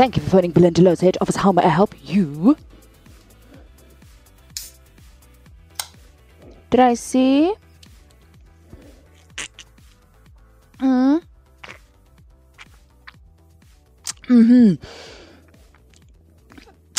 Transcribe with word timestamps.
Thank 0.00 0.16
you 0.16 0.22
for 0.22 0.30
phoning 0.30 0.52
Belinda 0.52 0.80
Lowe's 0.80 1.02
head 1.02 1.18
office. 1.20 1.36
How 1.36 1.52
may 1.52 1.62
I 1.62 1.68
help 1.68 1.94
you? 2.02 2.56
Tracy? 6.70 7.52
Mm. 10.80 11.20
Mhm. 14.28 14.78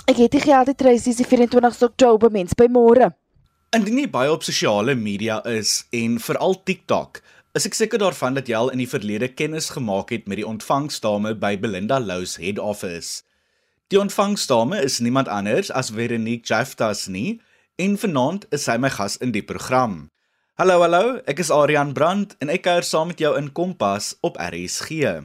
Ek 0.05 0.18
het 0.21 0.31
die 0.31 0.39
geld 0.45 0.68
het 0.68 0.77
Tracy 0.77 1.11
se 1.11 1.25
24 1.25 1.81
Oktober 1.81 2.29
mens 2.29 2.54
by 2.54 2.70
môre. 2.70 3.09
Indien 3.73 3.97
jy 3.97 4.09
baie 4.13 4.29
op 4.29 4.45
sosiale 4.45 4.93
media 4.93 5.41
is 5.49 5.88
en 5.89 6.19
veral 6.19 6.60
TikTok, 6.63 7.24
is 7.51 7.65
ek 7.68 7.75
seker 7.75 8.00
daarvan 8.00 8.37
dat 8.37 8.47
jy 8.47 8.55
al 8.55 8.69
in 8.71 8.79
die 8.79 8.87
verlede 8.87 9.28
kennis 9.28 9.73
gemaak 9.75 10.14
het 10.15 10.28
met 10.29 10.39
die 10.39 10.47
ontvangsdame 10.47 11.33
by 11.36 11.57
Belinda 11.60 11.97
Lowe's 12.00 12.37
head 12.39 12.60
office. 12.60 13.25
Die 13.91 14.00
ontvangsdame 14.00 14.79
is 14.79 15.01
niemand 15.04 15.27
anders 15.27 15.68
as 15.68 15.91
Veronique 15.91 16.47
Jaftas 16.47 17.10
nie 17.11 17.41
en 17.75 17.97
vanaand 18.00 18.47
is 18.55 18.64
sy 18.69 18.77
my 18.79 18.91
gas 18.93 19.18
in 19.19 19.33
die 19.36 19.43
program. 19.43 20.05
Hallo 20.55 20.79
hallo, 20.79 21.18
ek 21.27 21.41
is 21.43 21.51
Adrian 21.51 21.91
Brandt 21.97 22.37
en 22.39 22.54
ek 22.54 22.64
kuier 22.69 22.87
saam 22.87 23.11
met 23.11 23.19
jou 23.19 23.33
in 23.36 23.52
Kompas 23.52 24.13
op 24.24 24.39
RSG. 24.39 25.19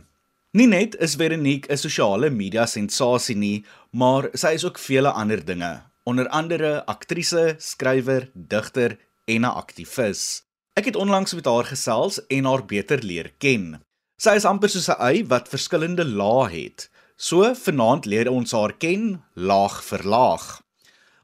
Nie 0.57 0.67
net 0.67 0.97
is 0.99 1.15
Veronique 1.21 1.71
'n 1.71 1.79
sosiale 1.79 2.31
media 2.31 2.67
sensasie 2.67 3.37
nie, 3.37 3.65
maar 3.93 4.31
sy 4.35 4.57
is 4.59 4.65
ook 4.65 4.79
vele 4.79 5.13
ander 5.13 5.45
dinge, 5.45 5.83
onder 6.05 6.27
andere 6.29 6.83
aktrise, 6.87 7.55
skrywer, 7.59 8.31
digter 8.35 8.99
en 9.27 9.45
'n 9.45 9.55
aktivis. 9.55 10.46
Ek 10.77 10.85
het 10.85 10.97
onlangs 10.97 11.33
met 11.33 11.47
haar 11.49 11.65
gesels 11.65 12.19
en 12.27 12.45
haar 12.45 12.61
beter 12.69 13.01
leer 13.01 13.31
ken. 13.41 13.79
Sy 14.21 14.35
is 14.37 14.45
amper 14.45 14.69
soos 14.69 14.91
'n 14.93 15.01
ei 15.01 15.25
wat 15.25 15.49
verskillende 15.49 16.05
lae 16.05 16.51
het. 16.53 16.91
So 17.17 17.55
vanaand 17.55 18.05
leer 18.05 18.29
ons 18.29 18.53
haar 18.53 18.75
ken 18.77 19.25
laag 19.33 19.81
vir 19.85 20.05
laag. 20.05 20.61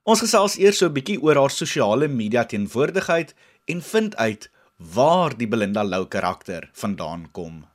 Ons 0.03 0.25
gesels 0.25 0.57
eers 0.57 0.79
so 0.79 0.87
'n 0.87 0.97
bietjie 0.97 1.21
oor 1.21 1.37
haar 1.37 1.51
sosiale 1.51 2.09
media 2.09 2.45
teenwoordigheid 2.45 3.35
en 3.67 3.83
vind 3.83 4.17
uit 4.17 4.51
waar 4.77 5.37
die 5.37 5.49
Belinda 5.49 5.85
Lou 5.85 6.07
karakter 6.07 6.71
vandaan 6.73 7.31
kom. 7.31 7.67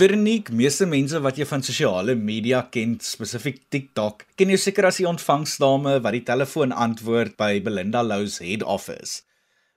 Veronique, 0.00 0.48
meeste 0.56 0.86
mense 0.88 1.18
wat 1.20 1.36
jy 1.36 1.44
van 1.44 1.60
sosiale 1.60 2.14
media 2.16 2.62
ken, 2.72 2.94
spesifiek 3.04 3.58
TikTok, 3.74 4.22
ken 4.38 4.48
jy 4.48 4.56
seker 4.62 4.86
as 4.88 4.96
die 4.96 5.04
ontvangsdame 5.04 5.98
wat 6.00 6.16
die 6.16 6.22
telefoon 6.24 6.72
antwoord 6.72 7.34
by 7.36 7.58
Belinda 7.60 8.00
Lou's 8.00 8.38
head 8.40 8.64
office. 8.64 9.26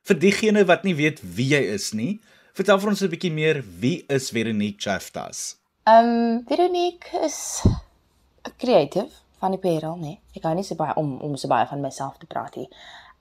Vir 0.07 0.21
diegene 0.21 0.63
wat 0.69 0.88
nie 0.88 0.94
weet 0.95 1.19
wie 1.35 1.49
jy 1.49 1.59
is 1.73 1.89
nie, 1.99 2.21
vertel 2.55 2.79
vir 2.79 2.94
ons 2.94 3.03
'n 3.03 3.11
bietjie 3.11 3.33
meer 3.35 3.59
wie 3.83 4.05
is 4.07 4.31
Veronique 4.31 4.79
Chaftas? 4.79 5.57
Ehm 5.91 6.07
um, 6.13 6.39
Veronique 6.47 7.19
is 7.27 7.59
'n 7.67 8.55
creative 8.63 9.11
van 9.44 9.51
die 9.51 9.63
Parel, 9.67 9.99
nee. 9.99 10.19
Ek 10.35 10.41
kan 10.47 10.55
nie 10.55 10.63
so 10.63 10.79
baie 10.79 10.95
om 10.95 11.19
om 11.19 11.35
so 11.35 11.51
baie 11.51 11.67
van 11.67 11.81
myself 11.81 12.16
te 12.17 12.31
praat 12.31 12.55
nie. 12.55 12.69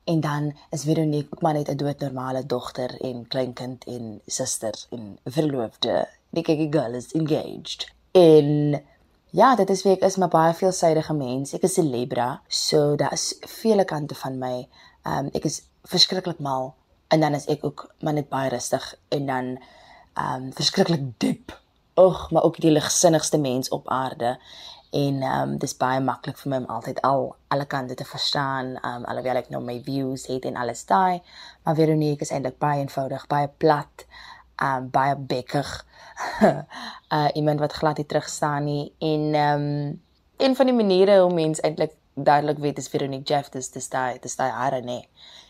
En 0.06 0.20
dan 0.20 0.52
is 0.70 0.84
Veronique 0.84 1.34
ook 1.34 1.42
maar 1.42 1.54
net 1.54 1.68
'n 1.68 1.76
doodnormale 1.76 2.46
dogter 2.46 2.94
en 3.00 3.26
kleinkind 3.26 3.84
en 3.86 4.20
suster 4.26 4.74
en 4.90 5.18
verloofde 5.24 6.06
die 6.32 6.44
kykie 6.46 6.70
girl 6.72 6.96
is 6.96 7.12
engaged. 7.12 7.86
En 8.12 8.80
ja, 9.30 9.54
dit 9.56 9.70
is 9.70 9.82
wie 9.84 9.92
ek 9.96 10.04
is, 10.08 10.16
maar 10.20 10.32
baie 10.32 10.54
veelsidige 10.56 11.14
mens. 11.16 11.52
Ek 11.56 11.64
is 11.68 11.78
'n 11.80 11.90
Libra, 11.90 12.42
so 12.48 12.96
daar 12.96 13.12
is 13.12 13.36
vele 13.40 13.84
kante 13.84 14.14
van 14.14 14.38
my. 14.38 14.68
Ehm 15.02 15.26
um, 15.26 15.30
ek 15.32 15.44
is 15.44 15.62
verskriklik 15.82 16.38
mal 16.38 16.74
en 17.08 17.20
dan 17.20 17.34
is 17.34 17.46
ek 17.46 17.64
ook 17.64 17.94
maar 18.00 18.12
net 18.12 18.28
baie 18.28 18.48
rustig 18.48 18.94
en 19.08 19.26
dan 19.26 19.58
ehm 20.14 20.42
um, 20.42 20.52
verskriklik 20.52 21.18
diep. 21.18 21.60
Ag, 21.94 22.30
maar 22.30 22.42
ook 22.42 22.60
die 22.60 22.70
ligsinnigste 22.70 23.38
mens 23.38 23.68
op 23.68 23.88
aarde. 23.88 24.38
En 24.90 25.22
ehm 25.22 25.50
um, 25.50 25.58
dis 25.58 25.76
baie 25.76 26.00
maklik 26.00 26.38
vir 26.38 26.50
my 26.50 26.56
om 26.56 26.64
altyd 26.64 27.00
al 27.00 27.34
alle 27.48 27.64
kante 27.66 27.94
te 27.94 28.04
verstaan. 28.04 28.76
Ehm 28.76 28.94
um, 28.96 29.04
alhoewel 29.04 29.36
ek 29.36 29.48
nou 29.48 29.62
my 29.64 29.82
views 29.84 30.26
het 30.26 30.44
en 30.44 30.56
alles 30.56 30.86
daai, 30.86 31.22
maar 31.62 31.74
Veronique 31.74 32.20
is 32.20 32.30
eintlik 32.30 32.58
baie 32.58 32.80
eenvoudig, 32.80 33.26
baie 33.26 33.48
plat 33.56 34.06
um 34.62 34.90
baie 34.90 35.16
bekkig. 35.16 35.70
uh 37.16 37.28
iemand 37.34 37.60
wat 37.60 37.72
glad 37.72 37.96
nie 37.96 38.06
terug 38.06 38.28
staan 38.28 38.64
nie 38.64 38.92
en 38.98 39.34
um 39.34 39.66
een 40.36 40.56
van 40.56 40.66
die 40.66 40.74
maniere 40.74 41.20
hoe 41.20 41.34
mens 41.34 41.60
eintlik 41.60 41.92
duidelik 42.14 42.58
weet 42.58 42.78
is 42.78 42.88
Veronique 42.88 43.28
Jeff 43.28 43.48
dis 43.48 43.70
dis 43.70 43.88
daai 43.88 44.18
dis 44.20 44.36
daai 44.36 44.50
hare 44.50 44.80
nê. 44.82 45.00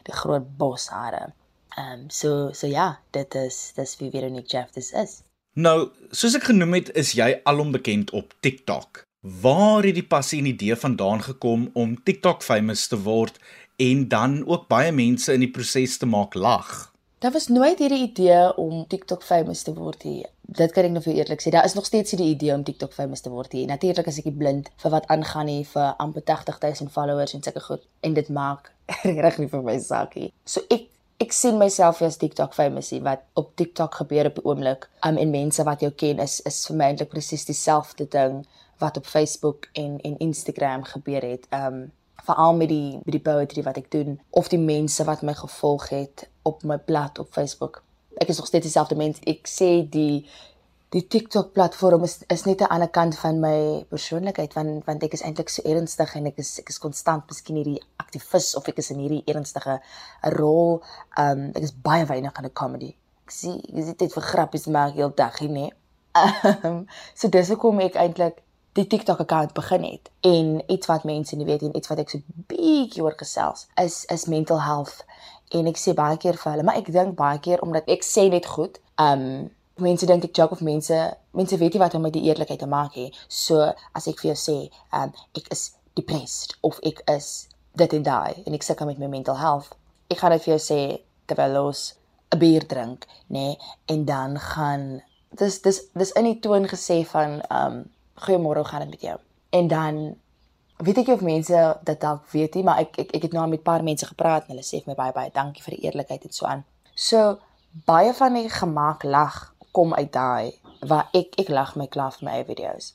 Die 0.07 0.15
groot 0.15 0.47
bos 0.59 0.89
hare. 0.89 1.33
Um 1.79 2.09
so 2.11 2.53
so 2.53 2.67
ja, 2.67 2.99
dit 3.11 3.35
is 3.35 3.73
dis 3.77 3.97
wie 4.01 4.11
Veronique 4.11 4.51
Jeff 4.51 4.73
dis 4.73 4.93
is. 4.93 5.23
Nou, 5.55 5.91
soos 6.11 6.37
ek 6.39 6.49
genoem 6.49 6.79
het, 6.79 6.93
is 6.97 7.13
jy 7.13 7.35
alom 7.45 7.75
bekend 7.75 8.13
op 8.17 8.33
TikTok. 8.41 9.03
Waar 9.21 9.85
het 9.85 9.99
die 9.99 10.07
passie 10.07 10.41
en 10.41 10.49
idee 10.49 10.77
vandaan 10.77 11.21
gekom 11.23 11.69
om 11.75 11.99
TikTok 12.03 12.43
famous 12.43 12.87
te 12.89 12.97
word 12.97 13.37
en 13.77 14.09
dan 14.09 14.41
ook 14.47 14.69
baie 14.69 14.93
mense 14.93 15.33
in 15.35 15.45
die 15.45 15.53
proses 15.53 15.99
te 15.99 16.09
maak 16.09 16.35
lag? 16.35 16.92
Daar 17.23 17.33
was 17.33 17.49
nooit 17.49 17.79
hierdie 17.79 18.03
idee 18.03 18.57
om 18.57 18.87
TikTok 18.87 19.23
famous 19.23 19.63
te 19.63 19.75
word 19.75 20.05
nie. 20.05 20.25
Dit 20.41 20.73
kan 20.75 20.89
ek 20.89 20.91
nou 20.91 21.03
vir 21.05 21.21
eerlik 21.21 21.43
sê. 21.45 21.53
Daar 21.55 21.69
is 21.69 21.77
nog 21.79 21.85
steeds 21.87 22.11
hierdie 22.11 22.33
idee 22.33 22.51
om 22.51 22.65
TikTok 22.67 22.91
famous 22.97 23.21
te 23.23 23.31
word 23.31 23.53
nie. 23.55 23.63
Natuurlik 23.71 24.09
is 24.11 24.19
ek 24.19 24.27
blind 24.41 24.71
vir 24.83 24.91
wat 24.91 25.07
aangaan 25.07 25.47
hier 25.47 25.69
vir 25.71 25.93
amper 26.03 26.25
80000 26.27 26.91
followers 26.91 27.37
en 27.39 27.45
sulke 27.47 27.63
goed 27.63 27.85
en 28.03 28.17
dit 28.19 28.33
maak 28.39 28.73
reg 29.27 29.39
nie 29.39 29.47
vir 29.53 29.63
my 29.63 29.77
saak 29.85 30.17
nie. 30.19 30.33
So 30.43 30.67
ek 30.75 30.89
ek 31.23 31.37
sien 31.39 31.63
myself 31.63 32.03
as 32.03 32.19
TikTok 32.19 32.59
famous 32.59 32.91
nie 32.91 33.01
wat 33.07 33.23
op 33.39 33.55
TikTok 33.55 34.01
gebeur 34.03 34.33
op 34.33 34.43
die 34.43 34.45
oomblik. 34.51 34.91
Um 35.07 35.23
en 35.23 35.31
mense 35.31 35.63
wat 35.71 35.87
jou 35.87 35.93
ken 35.95 36.27
is 36.27 36.41
is 36.51 36.59
vir 36.67 36.81
my 36.81 36.91
eintlik 36.91 37.15
presies 37.15 37.47
dieselfde 37.47 38.09
ding 38.19 38.43
wat 38.83 38.99
op 38.99 39.07
Facebook 39.07 39.71
en 39.79 40.01
en 40.03 40.19
Instagram 40.27 40.83
gebeur 40.91 41.31
het. 41.31 41.47
Um 41.55 41.85
veral 42.27 42.59
met 42.59 42.75
die 42.75 42.99
met 43.05 43.15
die 43.15 43.23
poetry 43.31 43.63
wat 43.63 43.79
ek 43.79 43.91
doen 43.95 44.19
of 44.31 44.51
die 44.51 44.63
mense 44.67 45.07
wat 45.07 45.23
my 45.23 45.39
gevolg 45.39 45.89
het 45.95 46.27
op 46.43 46.63
my 46.63 46.79
blad 46.79 47.19
op 47.19 47.33
Facebook. 47.33 47.83
Ek 48.15 48.29
is 48.29 48.37
nog 48.37 48.47
steeds 48.47 48.65
dieselfde 48.65 48.97
mens. 48.97 49.19
Ek 49.25 49.49
sê 49.49 49.71
die 49.89 50.27
die 50.93 51.07
TikTok 51.09 51.55
platform 51.57 52.03
is 52.05 52.19
is 52.29 52.45
net 52.45 52.61
'n 52.61 52.69
ander 52.75 52.89
kant 52.89 53.19
van 53.19 53.41
my 53.41 53.85
persoonlikheid 53.89 54.53
want 54.53 54.85
want 54.85 55.03
ek 55.03 55.13
is 55.13 55.23
eintlik 55.23 55.49
so 55.49 55.63
ernstig 55.65 56.15
en 56.15 56.27
ek 56.27 56.39
is 56.39 56.59
ek 56.59 56.69
is 56.69 56.79
konstant 56.79 57.25
miskien 57.29 57.57
hierdie 57.57 57.83
aktivis 57.97 58.55
of 58.57 58.69
ek 58.69 58.79
is 58.79 58.91
in 58.91 58.99
hierdie 58.99 59.23
ernstige 59.27 59.81
rol. 60.37 60.83
Um 61.17 61.51
ek 61.55 61.63
is 61.63 61.73
baie 61.73 62.05
weinig 62.07 62.39
in 62.39 62.45
'n 62.45 62.53
comedy. 62.53 62.97
Ek 63.25 63.31
sien 63.31 63.57
ek 63.57 63.85
sê 63.85 63.97
dit 63.97 64.13
vir 64.13 64.23
grappies 64.23 64.67
maak 64.67 64.95
heel 64.95 65.13
dag 65.15 65.39
hier 65.39 65.51
nê. 65.51 65.71
Um 66.65 66.87
so 67.15 67.29
dis 67.29 67.49
hoekom 67.49 67.81
ek 67.81 67.95
eintlik 67.97 68.43
die 68.79 68.87
TikTok 68.87 69.21
account 69.21 69.53
begin 69.53 69.85
het 69.85 70.11
en 70.21 70.63
iets 70.73 70.87
wat 70.87 71.05
mense 71.05 71.37
nie 71.37 71.47
weet 71.49 71.63
en 71.63 71.77
iets 71.77 71.91
wat 71.93 72.01
ek 72.03 72.13
so 72.13 72.37
bietjie 72.53 73.03
oor 73.05 73.17
gesels 73.19 73.67
is 73.81 74.05
is 74.13 74.29
mental 74.33 74.63
health. 74.65 75.05
En 75.53 75.69
ek 75.69 75.77
sê 75.77 75.93
baie 75.97 76.17
keer 76.17 76.39
vir 76.41 76.53
hulle 76.53 76.65
maar 76.65 76.81
ek 76.81 76.89
dink 76.95 77.17
baie 77.19 77.41
keer 77.45 77.61
omdat 77.65 77.91
ek 77.93 78.07
sê 78.07 78.29
net 78.33 78.49
goed 78.49 78.81
um 78.97 79.51
mense 79.83 80.07
dink 80.07 80.25
ek 80.25 80.37
joke 80.37 80.57
of 80.57 80.65
mense 80.65 80.99
mense 81.37 81.59
weet 81.61 81.77
nie 81.77 81.83
wat 81.85 81.95
om 81.95 82.05
met 82.07 82.17
die 82.17 82.25
eerlikheid 82.29 82.61
te 82.65 82.71
maak 82.71 82.97
nie. 82.97 83.13
So 83.29 83.61
as 83.93 84.09
ek 84.09 84.25
vir 84.25 84.33
jou 84.33 84.41
sê 84.47 84.59
um 85.03 85.13
ek 85.37 85.53
is 85.53 85.73
depressed 85.95 86.57
of 86.63 86.81
ek 86.89 87.05
is 87.13 87.49
dit 87.77 87.93
en 87.99 88.05
daai 88.09 88.43
en 88.47 88.57
ek 88.57 88.65
sukkel 88.65 88.89
met 88.89 89.01
my 89.01 89.09
mental 89.13 89.37
health 89.37 89.73
ek 90.13 90.21
gaan 90.21 90.35
dit 90.37 90.45
vir 90.45 90.55
jou 90.55 90.63
sê 90.65 90.81
terwyl 91.31 91.59
ons 91.67 91.81
'n 92.33 92.39
bier 92.41 92.65
drink 92.73 93.07
nê 93.29 93.47
nee, 93.47 93.57
en 93.93 94.05
dan 94.05 94.39
gaan 94.39 95.03
dis 95.41 95.61
dis 95.67 95.79
dis 96.01 96.13
in 96.21 96.29
die 96.31 96.41
toon 96.45 96.69
gesê 96.75 97.05
van 97.15 97.41
um 97.61 97.77
goeiemôre, 98.27 98.65
gaan 98.65 98.85
dit 98.87 98.91
met 98.91 99.01
jou? 99.01 99.19
En 99.51 99.69
dan 99.69 100.01
weet 100.77 100.99
ek 101.03 101.13
of 101.15 101.21
mense 101.21 101.63
dit 101.85 102.01
dalk 102.01 102.27
weet 102.33 102.55
nie, 102.59 102.65
maar 102.67 102.83
ek 102.83 102.99
ek 102.99 103.15
ek 103.19 103.23
het 103.29 103.33
nou 103.37 103.47
met 103.49 103.61
'n 103.61 103.63
paar 103.63 103.83
mense 103.83 104.07
gepraat 104.07 104.43
en 104.43 104.55
hulle 104.55 104.67
sê 104.67 104.83
vir 104.83 104.93
my 104.93 104.95
baie 104.95 105.13
baie 105.13 105.31
dankie 105.31 105.63
vir 105.63 105.75
die 105.77 105.85
eerlikheid 105.87 106.25
en 106.25 106.33
so 106.33 106.47
aan. 106.47 106.65
So 106.95 107.39
baie 107.87 108.15
van 108.15 108.35
die 108.35 108.49
gemaak 108.49 109.03
lag 109.03 109.55
kom 109.73 109.95
uit 109.95 110.13
daai 110.13 110.53
waar 110.81 111.09
ek 111.13 111.39
ek 111.39 111.49
lag 111.49 111.77
my 111.77 111.87
klaar 111.87 112.13
vir 112.13 112.25
my 112.25 112.33
eie 112.33 112.45
video's. 112.45 112.95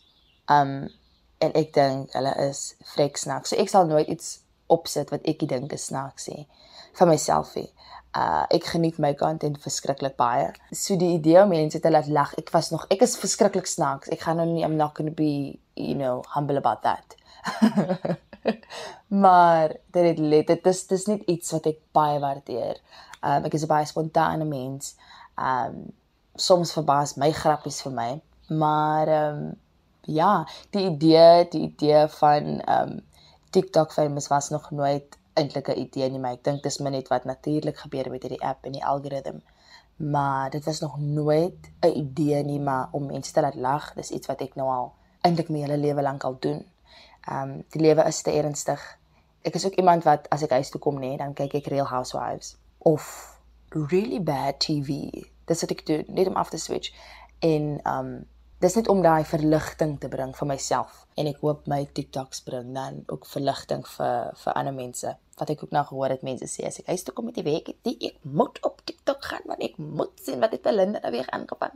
Um 0.50 0.90
en 1.38 1.54
ek 1.54 1.74
dink 1.74 2.14
hulle 2.14 2.34
is 2.50 2.76
frek 2.84 3.18
snaaks. 3.18 3.50
So 3.50 3.56
ek 3.56 3.70
sal 3.70 3.86
nooit 3.86 4.08
iets 4.08 4.40
opsit 4.68 5.10
wat 5.10 5.22
ek 5.24 5.48
dink 5.48 5.74
is 5.74 5.86
snaaks 5.86 6.28
nie 6.28 6.48
vir 6.98 7.10
myself 7.10 7.56
nie. 7.56 7.70
Uh 8.18 8.46
ek 8.56 8.70
geniet 8.72 8.98
my 9.04 9.14
content 9.20 9.60
verskriklik 9.62 10.16
baie. 10.18 10.50
So 10.72 10.98
die 10.98 11.14
idee 11.18 11.42
om 11.44 11.52
mense 11.54 11.80
te 11.84 11.92
laat 11.92 12.08
lag, 12.08 12.34
ek 12.42 12.50
was 12.56 12.72
nog 12.74 12.88
ek 12.94 13.04
is 13.06 13.18
verskriklik 13.22 13.68
snaaks. 13.70 14.10
Ek 14.14 14.24
gaan 14.26 14.40
nou 14.42 14.48
nie 14.50 14.64
I'm 14.66 14.78
not 14.78 14.96
going 14.98 15.10
to 15.12 15.16
be, 15.16 15.60
you 15.76 15.96
know, 15.96 16.24
humble 16.34 16.58
about 16.58 16.82
that. 16.88 17.16
maar 19.26 19.76
dit 19.92 20.18
het 20.18 20.48
dit 20.48 20.72
is 20.72 20.82
dis 20.88 21.06
net 21.12 21.28
iets 21.28 21.52
wat 21.56 21.70
ek 21.74 21.84
baie 21.94 22.18
waardeer. 22.24 22.82
Um 23.22 23.46
ek 23.46 23.60
is 23.60 23.68
'n 23.68 23.74
baie 23.74 23.86
spontane 23.86 24.46
mens. 24.46 24.96
Um 25.38 25.92
soms 26.36 26.74
verbaas 26.74 27.18
my 27.18 27.32
grappies 27.34 27.82
vir 27.82 27.94
my, 27.94 28.10
maar 28.50 29.10
um 29.10 29.56
ja, 30.08 30.48
die 30.72 30.86
idee, 30.88 31.48
die 31.52 31.68
idee 31.68 32.08
van 32.20 32.62
um 32.66 33.00
TikTok 33.52 33.92
famous 33.92 34.28
was 34.28 34.50
nog 34.50 34.72
nooit 34.72 35.17
eintlik 35.38 35.70
'n 35.70 35.80
idee 35.86 36.10
nie, 36.10 36.20
maar 36.20 36.36
ek 36.38 36.44
dink 36.44 36.64
dis 36.64 36.80
min 36.80 36.92
net 36.92 37.08
wat 37.14 37.26
natuurlik 37.26 37.78
gebeur 37.78 38.10
met 38.12 38.22
hierdie 38.22 38.44
app 38.44 38.66
en 38.66 38.72
die 38.72 38.86
algoritme. 38.86 39.42
maar 39.98 40.50
dit 40.50 40.66
was 40.66 40.80
nog 40.80 41.00
nooit 41.00 41.72
'n 41.80 41.98
idee 41.98 42.44
nie, 42.44 42.60
maar 42.60 42.88
om 42.92 43.06
mense 43.06 43.32
te 43.34 43.42
laat 43.42 43.56
lag, 43.56 43.94
dis 43.94 44.10
iets 44.10 44.28
wat 44.28 44.42
ek 44.42 44.56
nou 44.56 44.70
al 44.70 44.94
eintlik 45.22 45.50
my 45.50 45.60
hele 45.60 45.78
lewe 45.78 46.02
lank 46.02 46.24
al 46.24 46.38
doen. 46.40 46.66
Ehm 47.28 47.50
um, 47.50 47.64
die 47.70 47.82
lewe 47.82 48.04
is 48.04 48.22
te 48.22 48.32
ernstig. 48.32 48.98
Ek 49.42 49.54
is 49.54 49.66
ook 49.66 49.76
iemand 49.76 50.04
wat 50.04 50.30
as 50.30 50.44
ek 50.44 50.50
huis 50.50 50.70
toe 50.70 50.82
kom 50.82 51.00
nê, 51.00 51.16
dan 51.18 51.34
kyk 51.34 51.54
ek 51.54 51.68
Real 51.68 51.86
Housewives 51.86 52.56
of 52.78 53.04
really 53.70 54.24
bad 54.24 54.60
TV. 54.60 55.10
Dis 55.46 55.62
wat 55.62 55.72
ek 55.72 55.86
doen, 55.86 56.04
net 56.08 56.28
om 56.28 56.36
af 56.36 56.50
te 56.50 56.58
switch. 56.58 56.94
En 57.40 57.80
ehm 57.84 58.06
um, 58.06 58.26
dis 58.64 58.74
net 58.74 58.88
om 58.90 59.04
daai 59.06 59.24
verligting 59.30 60.00
te 60.02 60.10
bring 60.10 60.32
vir 60.36 60.48
myself 60.50 61.04
en 61.22 61.28
ek 61.30 61.42
hoop 61.46 61.68
my 61.70 61.84
TikToks 61.98 62.42
bring 62.48 62.72
dan 62.74 63.04
ook 63.06 63.28
verligting 63.30 63.84
vir 63.94 64.32
vir 64.44 64.58
ander 64.58 64.74
mense 64.74 65.12
wat 65.38 65.52
ek 65.54 65.62
ook 65.64 65.76
nou 65.76 65.84
gehoor 65.86 66.16
het 66.16 66.24
mense 66.26 66.48
sê 66.50 66.66
as 66.66 66.80
ek 66.82 66.90
huis 66.90 67.06
toe 67.06 67.14
kom 67.14 67.30
met 67.30 67.38
die 67.38 67.46
week 67.46 67.70
het 67.70 67.92
ek 67.94 68.18
moet 68.24 68.58
op 68.66 68.82
TikTok 68.90 69.22
gaan 69.30 69.46
want 69.46 69.62
ek 69.62 69.78
moet 69.78 70.14
sien 70.26 70.42
wat 70.42 70.56
het 70.58 70.66
Belinda 70.66 71.04
nou 71.04 71.12
weer 71.14 71.30
aangevang. 71.38 71.76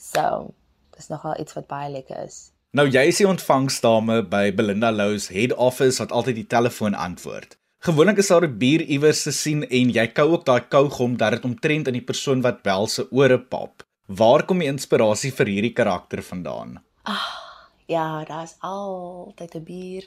So, 0.00 0.54
dis 0.96 1.10
nogal 1.12 1.36
iets 1.40 1.56
wat 1.56 1.68
baie 1.68 1.90
lekker 1.92 2.24
is. 2.24 2.50
Nou 2.72 2.86
jy 2.88 3.04
is 3.10 3.20
die 3.20 3.28
ontvangsdame 3.28 4.22
by 4.32 4.48
Belinda 4.56 4.90
Lou's 4.92 5.28
head 5.32 5.52
office 5.52 6.00
wat 6.00 6.12
altyd 6.16 6.40
die 6.40 6.48
telefoon 6.48 6.96
antwoord. 6.96 7.58
Gewoonlik 7.84 8.22
is 8.24 8.32
daar 8.32 8.48
'n 8.48 8.58
bier 8.58 8.82
iewers 8.82 9.22
te 9.22 9.32
sien 9.32 9.68
en 9.68 9.92
jy 9.92 10.06
kou 10.16 10.32
ook 10.32 10.46
daai 10.48 10.64
kougom 10.68 11.16
dat 11.16 11.36
dit 11.36 11.44
omtrent 11.44 11.88
in 11.88 12.00
die 12.00 12.08
persoon 12.12 12.40
wat 12.40 12.62
bel 12.62 12.86
se 12.86 13.04
ore 13.10 13.38
pap. 13.38 13.84
Waar 14.06 14.44
kom 14.46 14.60
die 14.62 14.68
inspirasie 14.70 15.32
vir 15.34 15.48
hierdie 15.50 15.72
karakter 15.74 16.20
vandaan? 16.22 16.76
Ah, 17.10 17.26
ja, 17.90 18.22
daar's 18.24 18.54
altyd 18.62 19.54
'n 19.54 19.64
bier. 19.64 20.06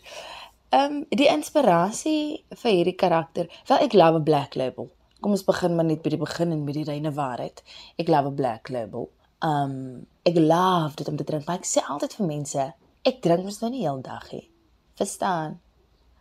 Ehm 0.70 0.94
um, 0.94 1.06
die 1.10 1.28
inspirasie 1.28 2.46
vir 2.62 2.72
hierdie 2.72 2.96
karakter, 2.96 3.50
wel 3.68 3.84
ek 3.84 3.94
love 3.94 4.20
'n 4.20 4.24
black 4.24 4.56
label. 4.56 4.90
Kom 5.20 5.32
ons 5.32 5.44
begin 5.44 5.76
maar 5.76 5.86
net 5.86 6.02
by 6.02 6.10
die 6.10 6.18
begin 6.18 6.52
en 6.52 6.64
met 6.64 6.74
die 6.74 6.84
reine 6.84 7.12
waarheid. 7.12 7.64
Ek 7.98 8.08
love 8.08 8.30
'n 8.30 8.36
black 8.36 8.70
label. 8.70 9.10
Ehm 9.44 9.52
um, 9.52 10.08
ek 10.24 10.36
love 10.36 10.96
dit 10.96 11.08
om 11.08 11.18
te 11.18 11.24
drink, 11.24 11.46
maar 11.46 11.58
ek 11.58 11.66
sê 11.66 11.84
altyd 11.84 12.14
vir 12.14 12.28
mense, 12.28 12.74
ek 13.04 13.22
drink 13.22 13.44
mos 13.44 13.60
nou 13.60 13.72
nie 13.72 13.84
heeldag 13.84 14.32
nie. 14.32 14.50
Verstaan? 14.96 15.60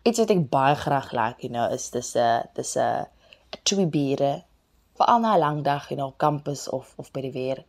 Iets 0.02 0.18
wat 0.18 0.30
ek 0.30 0.50
baie 0.50 0.74
graag 0.74 1.12
like, 1.12 1.42
you 1.42 1.52
know, 1.52 1.70
is 1.72 1.90
dis 1.90 2.16
'n 2.16 2.42
dis 2.54 2.76
'n 2.76 3.06
twee 3.62 3.86
biere 3.86 4.47
vir 4.98 5.06
al 5.06 5.20
'n 5.20 5.38
lang 5.38 5.64
dag 5.64 5.90
in 5.90 6.02
op 6.02 6.18
kampus 6.18 6.68
of 6.68 6.94
of 6.96 7.10
by 7.10 7.20
die 7.20 7.32
weer. 7.32 7.64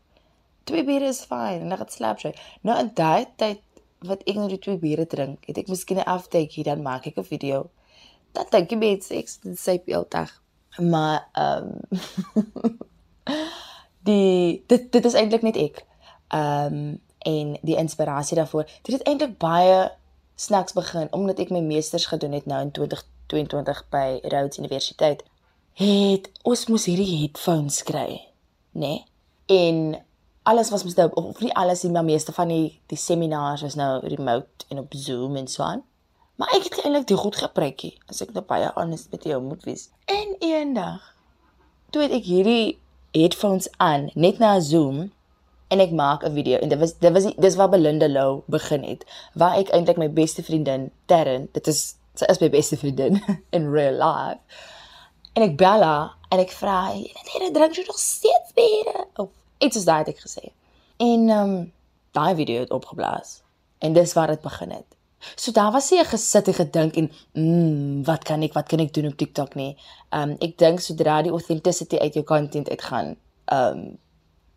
Twee 0.64 0.84
biere 0.84 1.06
is 1.06 1.26
fyn 1.26 1.62
en 1.62 1.70
dan 1.70 1.78
gaan 1.78 1.90
slaap 1.90 2.20
jy. 2.20 2.34
Nou 2.62 2.80
in 2.80 2.92
daai 2.94 3.26
tyd 3.36 3.62
wat 4.00 4.24
ek 4.24 4.36
nou 4.36 4.48
die 4.48 4.60
twee 4.60 4.78
biere 4.78 5.06
drink, 5.08 5.46
het 5.46 5.58
ek 5.58 5.68
miskien 5.68 5.98
'n 5.98 6.10
afteekie 6.18 6.64
dan 6.64 6.82
maak 6.82 7.06
ek 7.06 7.18
'n 7.18 7.24
video. 7.24 7.70
Dan 8.32 8.46
dink 8.50 8.72
ek 8.72 8.78
met 8.78 9.04
seks 9.04 9.38
dit 9.38 9.60
sê 9.60 9.82
heeldag. 9.86 10.42
Maar 10.78 11.28
ehm 11.34 11.72
um, 11.96 12.78
die 14.10 14.64
dit 14.68 14.92
dit 14.92 15.06
is 15.06 15.14
eintlik 15.14 15.42
net 15.42 15.56
ek. 15.58 15.86
Ehm 16.28 16.74
um, 16.74 17.02
en 17.20 17.58
die 17.62 17.76
inspirasie 17.76 18.38
daarvoor. 18.38 18.64
Dit 18.82 18.94
het 18.94 19.08
eintlik 19.08 19.38
baie 19.38 19.92
snacks 20.36 20.74
begin 20.74 21.08
omdat 21.12 21.40
ek 21.40 21.50
my 21.50 21.60
meesters 21.60 22.06
gedoen 22.06 22.32
het 22.32 22.46
nou 22.46 22.62
in 22.62 22.72
2022 22.72 23.84
by 23.92 24.20
Rhodes 24.24 24.58
Universiteit. 24.58 25.24
Het 25.80 26.26
ons 26.44 26.66
moes 26.68 26.86
hierdie 26.90 27.22
headphones 27.22 27.78
kry, 27.88 28.20
né? 28.76 28.80
Nee? 28.82 29.04
En 29.48 29.78
alles 30.44 30.70
was 30.74 30.84
mos 30.84 30.98
nou 30.98 31.06
of, 31.16 31.38
nie 31.40 31.54
alles 31.56 31.86
nie, 31.86 31.92
maar 31.96 32.04
meeste 32.04 32.34
van 32.36 32.50
die 32.52 32.66
die 32.92 32.98
seminars 33.00 33.62
was 33.64 33.78
nou 33.80 34.02
remote 34.04 34.66
en 34.68 34.82
op 34.82 34.92
Zoom 34.92 35.38
en 35.40 35.48
so 35.48 35.64
aan. 35.64 35.86
Maar 36.36 36.52
ek 36.58 36.66
het 36.68 36.82
eintlik 36.82 37.06
die 37.08 37.18
goed 37.20 37.38
gebruikie, 37.40 37.94
as 38.12 38.20
ek 38.26 38.34
nou 38.36 38.44
baie 38.50 38.68
honest 38.76 39.08
met 39.16 39.24
jou 39.24 39.38
moet 39.44 39.64
wees. 39.64 39.86
En 40.12 40.34
eendag 40.44 41.06
toe 41.96 42.04
het 42.04 42.16
ek 42.18 42.28
hierdie 42.28 42.76
headphones 43.16 43.70
aan 43.78 44.10
net 44.20 44.42
na 44.44 44.58
Zoom 44.60 45.06
en 45.72 45.84
ek 45.86 45.96
maak 45.96 46.26
'n 46.28 46.36
video 46.36 46.60
en 46.60 46.74
dit 46.76 46.80
was 46.80 46.98
dit 46.98 47.14
was 47.14 47.30
dis 47.36 47.56
waar 47.56 47.72
Belinda 47.72 48.10
Lou 48.10 48.42
begin 48.52 48.84
het, 48.84 49.08
waar 49.34 49.56
ek 49.56 49.72
eintlik 49.72 49.98
my 49.98 50.12
beste 50.12 50.44
vriendin 50.44 50.92
Terren, 51.06 51.48
dit 51.52 51.68
is 51.68 51.96
sy 52.20 52.28
is 52.28 52.44
my 52.44 52.50
beste 52.50 52.78
vriendin 52.78 53.24
in 53.56 53.72
real 53.72 53.96
life. 53.96 54.44
En 55.40 55.46
ek 55.46 55.56
bel 55.56 55.84
haar 55.88 56.18
en 56.36 56.40
ek 56.44 56.50
vra, 56.52 56.92
"Jy 56.92 57.52
drink 57.56 57.76
jy 57.76 57.84
nog 57.88 58.00
steeds 58.00 58.52
bier?" 58.54 59.06
Of 59.16 59.30
iets 59.58 59.76
soos 59.76 59.86
daai 59.86 60.00
het 60.00 60.08
ek 60.08 60.20
gesê. 60.20 60.52
En 60.98 61.30
ehm 61.30 61.50
um, 61.50 61.72
daai 62.12 62.36
video 62.36 62.60
het 62.60 62.72
opgeblaas. 62.72 63.42
En 63.80 63.94
dis 63.94 64.14
waar 64.14 64.28
dit 64.28 64.42
begin 64.42 64.72
het. 64.72 64.86
So 65.36 65.52
daar 65.52 65.72
was 65.72 65.88
sy 65.88 66.04
gesit 66.04 66.48
en 66.48 66.54
gedink 66.54 66.96
en 66.96 67.12
mm, 67.34 68.04
wat 68.04 68.24
kan 68.24 68.42
ek 68.42 68.54
wat 68.54 68.68
kan 68.68 68.80
ek 68.80 68.94
doen 68.94 69.08
op 69.08 69.18
TikTok 69.18 69.56
nie. 69.56 69.78
Ehm 70.10 70.30
um, 70.30 70.36
ek 70.40 70.58
dink 70.58 70.80
sodra 70.80 71.22
die 71.22 71.32
authenticity 71.32 71.98
uit 71.98 72.14
jou 72.14 72.24
content 72.24 72.70
uitgaan, 72.70 73.16
ehm 73.46 73.78
um, 73.78 73.98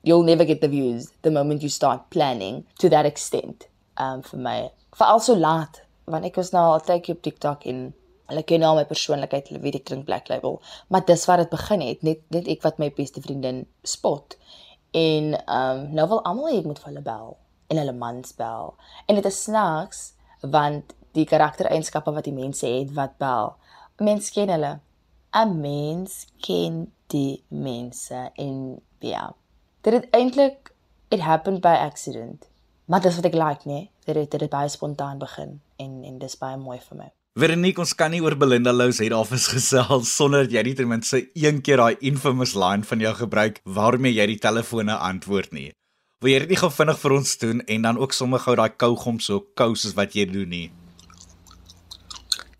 you'll 0.02 0.25
never 0.25 0.46
get 0.46 0.61
the 0.61 0.69
views 0.69 1.11
the 1.20 1.31
moment 1.31 1.61
you 1.62 1.70
start 1.70 2.08
planning 2.08 2.64
to 2.78 2.88
that 2.88 3.05
extent. 3.05 3.69
Ehm 3.94 4.12
um, 4.12 4.23
vir 4.23 4.38
my 4.38 4.70
veral 4.90 5.20
so 5.20 5.37
laat 5.37 5.82
want 6.05 6.25
ek 6.25 6.37
was 6.37 6.50
nou 6.50 6.73
al 6.73 6.81
tydjie 6.81 7.14
op 7.14 7.23
TikTok 7.23 7.64
en 7.64 7.94
hulle 8.30 8.42
ken 8.48 8.60
nou 8.60 8.74
my 8.76 8.84
persoonlikheid, 8.88 9.48
hulle 9.48 9.62
weet 9.62 9.80
ek 9.80 9.84
drink 9.88 10.04
Black 10.04 10.28
Label, 10.28 10.60
maar 10.88 11.04
dis 11.06 11.24
waar 11.26 11.42
dit 11.42 11.50
begin 11.50 11.80
het, 11.80 12.02
net 12.02 12.22
net 12.30 12.48
ek 12.48 12.62
wat 12.62 12.78
my 12.78 12.90
beste 12.96 13.20
vriendin 13.24 13.64
spot 13.82 14.36
en 14.92 15.44
ehm 15.44 15.78
um, 15.78 15.94
nou 15.94 16.08
wil 16.08 16.24
almal 16.28 16.52
hê 16.52 16.58
ek 16.60 16.69
moet 16.69 16.80
vir 16.82 16.90
hulle 16.90 17.04
bel 17.06 17.36
en 17.72 17.80
hulle 17.80 17.92
mans 17.96 18.34
bel. 18.36 18.74
En 19.06 19.16
dit 19.16 19.24
is 19.24 19.42
snaaks 19.42 20.00
want 20.40 20.94
die 21.16 21.24
karaktereienskappe 21.28 22.12
wat 22.12 22.28
die 22.28 22.36
mense 22.36 22.66
het 22.69 22.92
wat 22.98 23.16
bel. 23.22 23.54
Mense 23.96 24.32
ken 24.32 24.52
hulle. 24.52 24.72
'n 25.32 25.60
Mens 25.60 26.26
ken 26.46 26.92
die 27.06 27.44
mense 27.48 28.30
en 28.34 28.82
ja. 28.98 29.34
Dit 29.80 29.92
het 29.92 30.10
eintlik 30.10 30.75
it 31.08 31.20
happened 31.20 31.60
by 31.60 31.76
accident. 31.88 32.48
Maar 32.84 33.00
dis 33.00 33.16
wat 33.16 33.25
ek 33.25 33.34
like, 33.34 33.68
nee. 33.68 33.90
Dit 34.04 34.16
het 34.16 34.30
dit 34.30 34.50
baie 34.50 34.68
spontaan 34.68 35.18
begin 35.18 35.60
en 35.76 36.04
en 36.04 36.18
dis 36.18 36.38
baie 36.38 36.56
mooi 36.56 36.80
vir 36.80 36.96
my. 36.96 37.12
Veronique, 37.32 37.81
ons 37.81 37.94
kan 37.96 38.11
nie 38.12 38.19
oor 38.20 38.34
Belinda 38.37 38.75
Lou 38.76 38.90
se 38.93 39.06
head 39.06 39.14
office 39.17 39.49
gesels 39.55 40.11
sonder 40.12 40.43
dat 40.44 40.52
jy 40.52 40.62
nie 40.67 40.75
ten 40.76 40.88
minste 40.90 41.23
een 41.32 41.62
keer 41.64 41.81
daai 41.81 42.02
infamous 42.05 42.52
line 42.52 42.84
van 42.84 43.00
jou 43.00 43.12
gebruik 43.23 43.62
waarmee 43.64 44.12
jy 44.12 44.26
die 44.34 44.43
telefone 44.43 44.93
antwoord 44.93 45.55
nie. 45.56 45.70
Wil 46.20 46.34
jy 46.34 46.43
dit 46.43 46.52
nie 46.52 46.58
gou 46.61 46.69
vinnig 46.69 47.00
vir 47.00 47.14
ons 47.17 47.32
doen 47.40 47.62
en 47.64 47.88
dan 47.88 48.00
ook 48.02 48.12
sommer 48.12 48.43
gou 48.44 48.52
daai 48.61 48.76
kougom 48.76 49.17
so 49.17 49.40
kou 49.56 49.73
soos 49.73 49.96
wat 49.96 50.12
jy 50.12 50.26
doen 50.29 50.52
nie? 50.52 50.69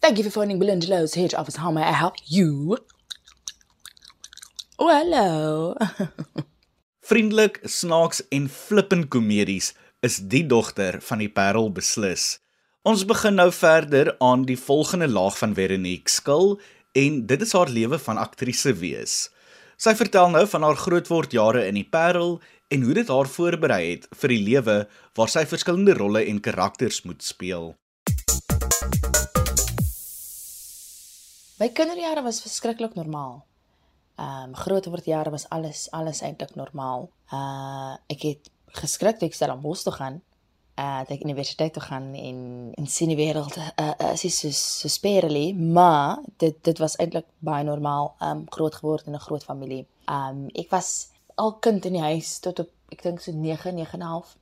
Thank 0.01 0.17
you 0.17 0.25
for 0.25 0.33
phoning 0.41 0.57
Belinda 0.57 0.89
Lou's 0.89 1.19
head 1.21 1.37
office. 1.37 1.61
How 1.61 1.71
may 1.71 1.85
I 1.85 1.93
help 1.93 2.17
you? 2.25 2.79
Oh, 4.81 4.89
hello. 4.89 5.77
Vriendelik, 7.13 7.61
snaaks 7.69 8.25
en 8.32 8.49
flippend 8.49 9.13
komedies 9.13 9.75
is 10.01 10.17
die 10.32 10.46
dogter 10.49 11.03
van 11.05 11.20
die 11.20 11.29
Parel 11.29 11.69
beslis. 11.77 12.42
Ons 12.82 13.05
begin 13.06 13.36
nou 13.39 13.53
verder 13.55 14.08
aan 14.19 14.41
die 14.43 14.56
volgende 14.58 15.06
laag 15.06 15.36
van 15.39 15.53
Veronique 15.55 16.10
skil 16.10 16.56
en 16.98 17.20
dit 17.31 17.43
is 17.44 17.53
haar 17.55 17.69
lewe 17.70 17.98
van 18.03 18.19
aktrise 18.19 18.72
wees. 18.74 19.12
Sy 19.79 19.93
vertel 19.94 20.32
nou 20.34 20.43
van 20.51 20.67
haar 20.67 20.81
grootword 20.81 21.31
jare 21.31 21.62
in 21.69 21.79
die 21.79 21.86
Parel 21.86 22.41
en 22.74 22.82
hoe 22.82 22.96
dit 22.98 23.12
haar 23.15 23.31
voorberei 23.31 23.79
het 23.84 24.08
vir 24.19 24.34
die 24.34 24.41
lewe 24.48 24.74
waar 25.15 25.31
sy 25.31 25.44
verskillende 25.46 25.94
rolle 25.94 26.24
en 26.27 26.41
karakters 26.43 27.05
moet 27.06 27.22
speel. 27.22 27.70
My 31.62 31.70
kinderjare 31.70 32.27
was 32.27 32.43
verskriklik 32.43 32.98
normaal. 32.98 33.44
Ehm 34.19 34.51
um, 34.51 34.58
grootword 34.58 35.06
jare 35.06 35.31
was 35.31 35.46
alles 35.55 35.86
alles 35.94 36.27
eintlik 36.27 36.58
normaal. 36.58 37.06
Uh 37.31 37.94
ek 38.10 38.27
het 38.27 38.53
geskrik 38.82 39.22
ek 39.22 39.39
stel 39.39 39.55
aan 39.55 39.62
bos 39.62 39.86
toe 39.86 39.94
gaan 39.94 40.19
uh 40.74 41.05
ek 41.05 41.24
universiteit 41.24 41.72
toe 41.72 41.82
gaan 41.82 42.14
en 42.14 42.38
en 42.74 42.86
sien 42.86 43.10
die 43.12 43.17
wêreld 43.17 43.56
uh, 43.60 43.69
uh 43.76 44.12
is 44.12 44.38
so 44.38 44.50
so 44.50 44.88
sperely 44.88 45.52
maar 45.52 46.22
dit 46.36 46.56
dit 46.64 46.79
was 46.79 46.96
eintlik 46.96 47.26
baie 47.38 47.64
normaal 47.64 48.14
um 48.20 48.44
groot 48.48 48.74
geword 48.74 49.06
in 49.06 49.14
'n 49.14 49.26
groot 49.26 49.44
familie. 49.44 49.86
Um 50.08 50.48
ek 50.55 50.70
was 50.70 51.08
al 51.34 51.52
kind 51.58 51.84
in 51.84 51.93
die 51.93 52.02
huis 52.02 52.38
tot 52.38 52.58
op 52.58 52.70
ek 52.88 53.02
dink 53.02 53.20
so 53.20 53.32
9 53.32 53.74
9.5. 53.74 54.36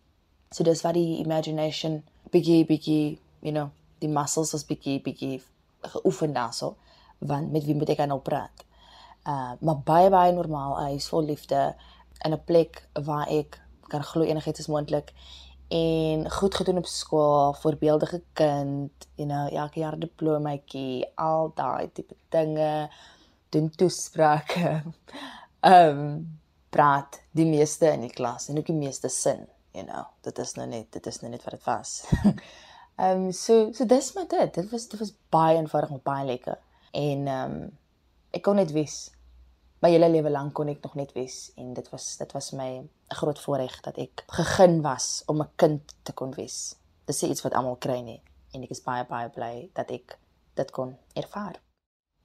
So 0.51 0.65
dis 0.65 0.83
wat 0.83 0.95
die 0.95 1.19
imagination 1.19 2.03
bietjie 2.31 2.65
bietjie 2.65 3.19
you 3.41 3.53
know 3.53 3.71
die 3.99 4.09
muscles 4.09 4.53
was 4.53 4.65
bietjie 4.65 5.01
bietjie 5.03 5.43
geoefen 5.83 6.33
daarso 6.33 6.77
want 7.19 7.53
met 7.53 7.65
wie 7.65 7.75
moet 7.75 7.89
ek 7.89 8.07
nou 8.07 8.21
praat? 8.21 8.65
Uh 9.27 9.53
maar 9.61 9.83
baie 9.85 10.11
baie 10.11 10.33
normaal 10.33 10.79
huis 10.79 11.09
vol 11.09 11.25
liefde 11.25 11.75
in 12.25 12.33
'n 12.33 12.45
plek 12.45 12.89
waar 12.95 13.27
ek 13.29 13.61
kan 13.89 14.03
glo 14.03 14.23
enigiets 14.23 14.61
is 14.61 14.67
moontlik 14.67 15.13
en 15.71 16.31
goed 16.31 16.55
gedoen 16.55 16.77
op 16.77 16.87
skool, 16.87 17.53
voorbeeldige 17.63 18.23
kind, 18.33 19.07
you 19.15 19.29
know, 19.29 19.53
elke 19.55 19.79
jaar 19.79 19.99
diplomaatjie, 19.99 21.07
al 21.15 21.53
daai 21.55 21.93
tipe 21.95 22.17
dinge, 22.35 22.91
doen 23.55 23.71
toesprake. 23.71 24.83
Ehm 25.71 25.99
um, 25.99 26.39
praat 26.71 27.21
die 27.35 27.47
meeste 27.47 27.91
in 27.91 28.07
die 28.07 28.13
klas 28.15 28.49
en 28.49 28.59
ook 28.59 28.67
die 28.67 28.79
meeste 28.79 29.09
sin, 29.09 29.47
you 29.75 29.85
know. 29.85 30.05
Dit 30.27 30.39
is 30.39 30.55
nou 30.55 30.67
net, 30.71 30.87
dit 30.95 31.07
is 31.07 31.21
nou 31.21 31.31
net 31.31 31.45
wat 31.45 31.55
dit 31.55 31.65
was. 31.65 31.95
Ehm 33.01 33.27
um, 33.27 33.33
so 33.33 33.73
so 33.73 33.87
dis 33.87 34.13
maar 34.13 34.27
dit. 34.29 34.55
Dit 34.55 34.71
was 34.71 34.89
dit 34.89 34.99
was 34.99 35.15
baie 35.29 35.57
eenvoudig 35.57 35.91
en 35.91 36.03
baie 36.03 36.27
lekker. 36.27 36.59
En 36.91 37.27
ehm 37.27 37.57
um, 37.61 37.71
ek 38.31 38.43
kon 38.47 38.59
net 38.59 38.75
wys 38.75 39.11
my 39.81 39.89
hele 39.91 40.09
lewe 40.13 40.31
lank 40.31 40.53
kon 40.57 40.69
ek 40.69 40.83
nog 40.85 40.97
net 40.99 41.13
wees 41.17 41.51
en 41.61 41.73
dit 41.77 41.87
was 41.93 42.17
dit 42.21 42.33
was 42.37 42.51
my 42.53 42.71
'n 42.81 42.89
groot 43.21 43.39
voorreg 43.41 43.81
dat 43.81 43.97
ek 43.99 44.25
gegun 44.27 44.83
was 44.83 45.23
om 45.27 45.41
'n 45.41 45.51
kind 45.57 45.83
te 46.03 46.13
kon 46.13 46.35
wees. 46.35 46.77
Dis 47.07 47.23
iets 47.23 47.43
wat 47.43 47.55
almal 47.55 47.77
kry 47.77 48.01
nie 48.01 48.23
en 48.53 48.63
ek 48.63 48.71
is 48.71 48.83
baie 48.83 49.05
baie 49.05 49.29
bly 49.29 49.71
dat 49.75 49.91
ek 49.91 50.19
dit 50.55 50.71
kon 50.71 50.97
ervaar. 51.15 51.61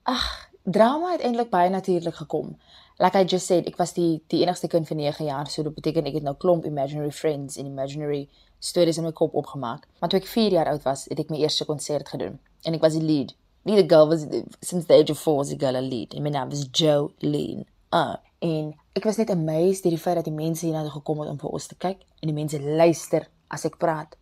Ag, 0.02 0.50
drama 0.62 1.12
het 1.12 1.20
eintlik 1.20 1.50
baie 1.50 1.70
natuurlik 1.70 2.14
gekom. 2.14 2.58
Like 2.98 3.18
I 3.18 3.24
just 3.24 3.46
said, 3.46 3.66
ek 3.66 3.76
was 3.76 3.92
die 3.92 4.22
die 4.28 4.42
enigste 4.42 4.68
kind 4.68 4.86
van 4.86 4.96
9 4.96 5.24
jaar, 5.24 5.46
so 5.46 5.62
dit 5.62 5.74
beteken 5.74 6.06
ek 6.06 6.14
het 6.14 6.22
nou 6.22 6.34
klomp 6.34 6.64
imaginary 6.64 7.12
friends 7.12 7.56
en 7.56 7.66
imaginary 7.66 8.28
stories 8.58 8.98
in 8.98 9.04
my 9.04 9.12
kop 9.12 9.34
opgemaak. 9.34 9.86
Maar 10.00 10.08
toe 10.08 10.20
ek 10.20 10.26
4 10.26 10.52
jaar 10.52 10.68
oud 10.68 10.82
was, 10.82 11.04
het 11.04 11.18
ek 11.18 11.30
my 11.30 11.36
eerste 11.36 11.64
konsert 11.64 12.08
gedoen 12.08 12.38
en 12.62 12.74
ek 12.74 12.80
was 12.80 12.92
die 12.92 13.02
lead 13.02 13.34
nie 13.66 13.76
the 13.76 13.86
girl 13.86 14.08
was 14.08 14.26
since 14.60 14.86
the 14.86 14.94
age 14.94 15.10
of 15.10 15.18
4 15.18 15.36
was 15.36 15.48
the 15.50 15.56
girl 15.56 15.76
a 15.76 15.82
lead. 15.82 16.14
I 16.14 16.20
mean, 16.20 16.36
I 16.36 16.44
was 16.44 16.68
Jolene. 16.68 17.64
Uh, 17.92 18.16
en 18.38 18.74
ek 18.94 19.04
was 19.04 19.18
net 19.18 19.30
amazed 19.30 19.82
deur 19.82 19.96
die 19.96 20.02
feit 20.02 20.18
dat 20.20 20.28
die 20.28 20.34
mense 20.34 20.66
hier 20.66 20.76
na 20.76 20.84
toe 20.86 20.94
gekom 20.98 21.22
het 21.24 21.30
om 21.32 21.40
vir 21.40 21.56
ons 21.58 21.66
te 21.70 21.78
kyk 21.82 22.04
en 22.20 22.30
die 22.30 22.36
mense 22.36 22.60
luister 22.62 23.26
as 23.50 23.66
ek 23.66 23.78
praat. 23.82 24.14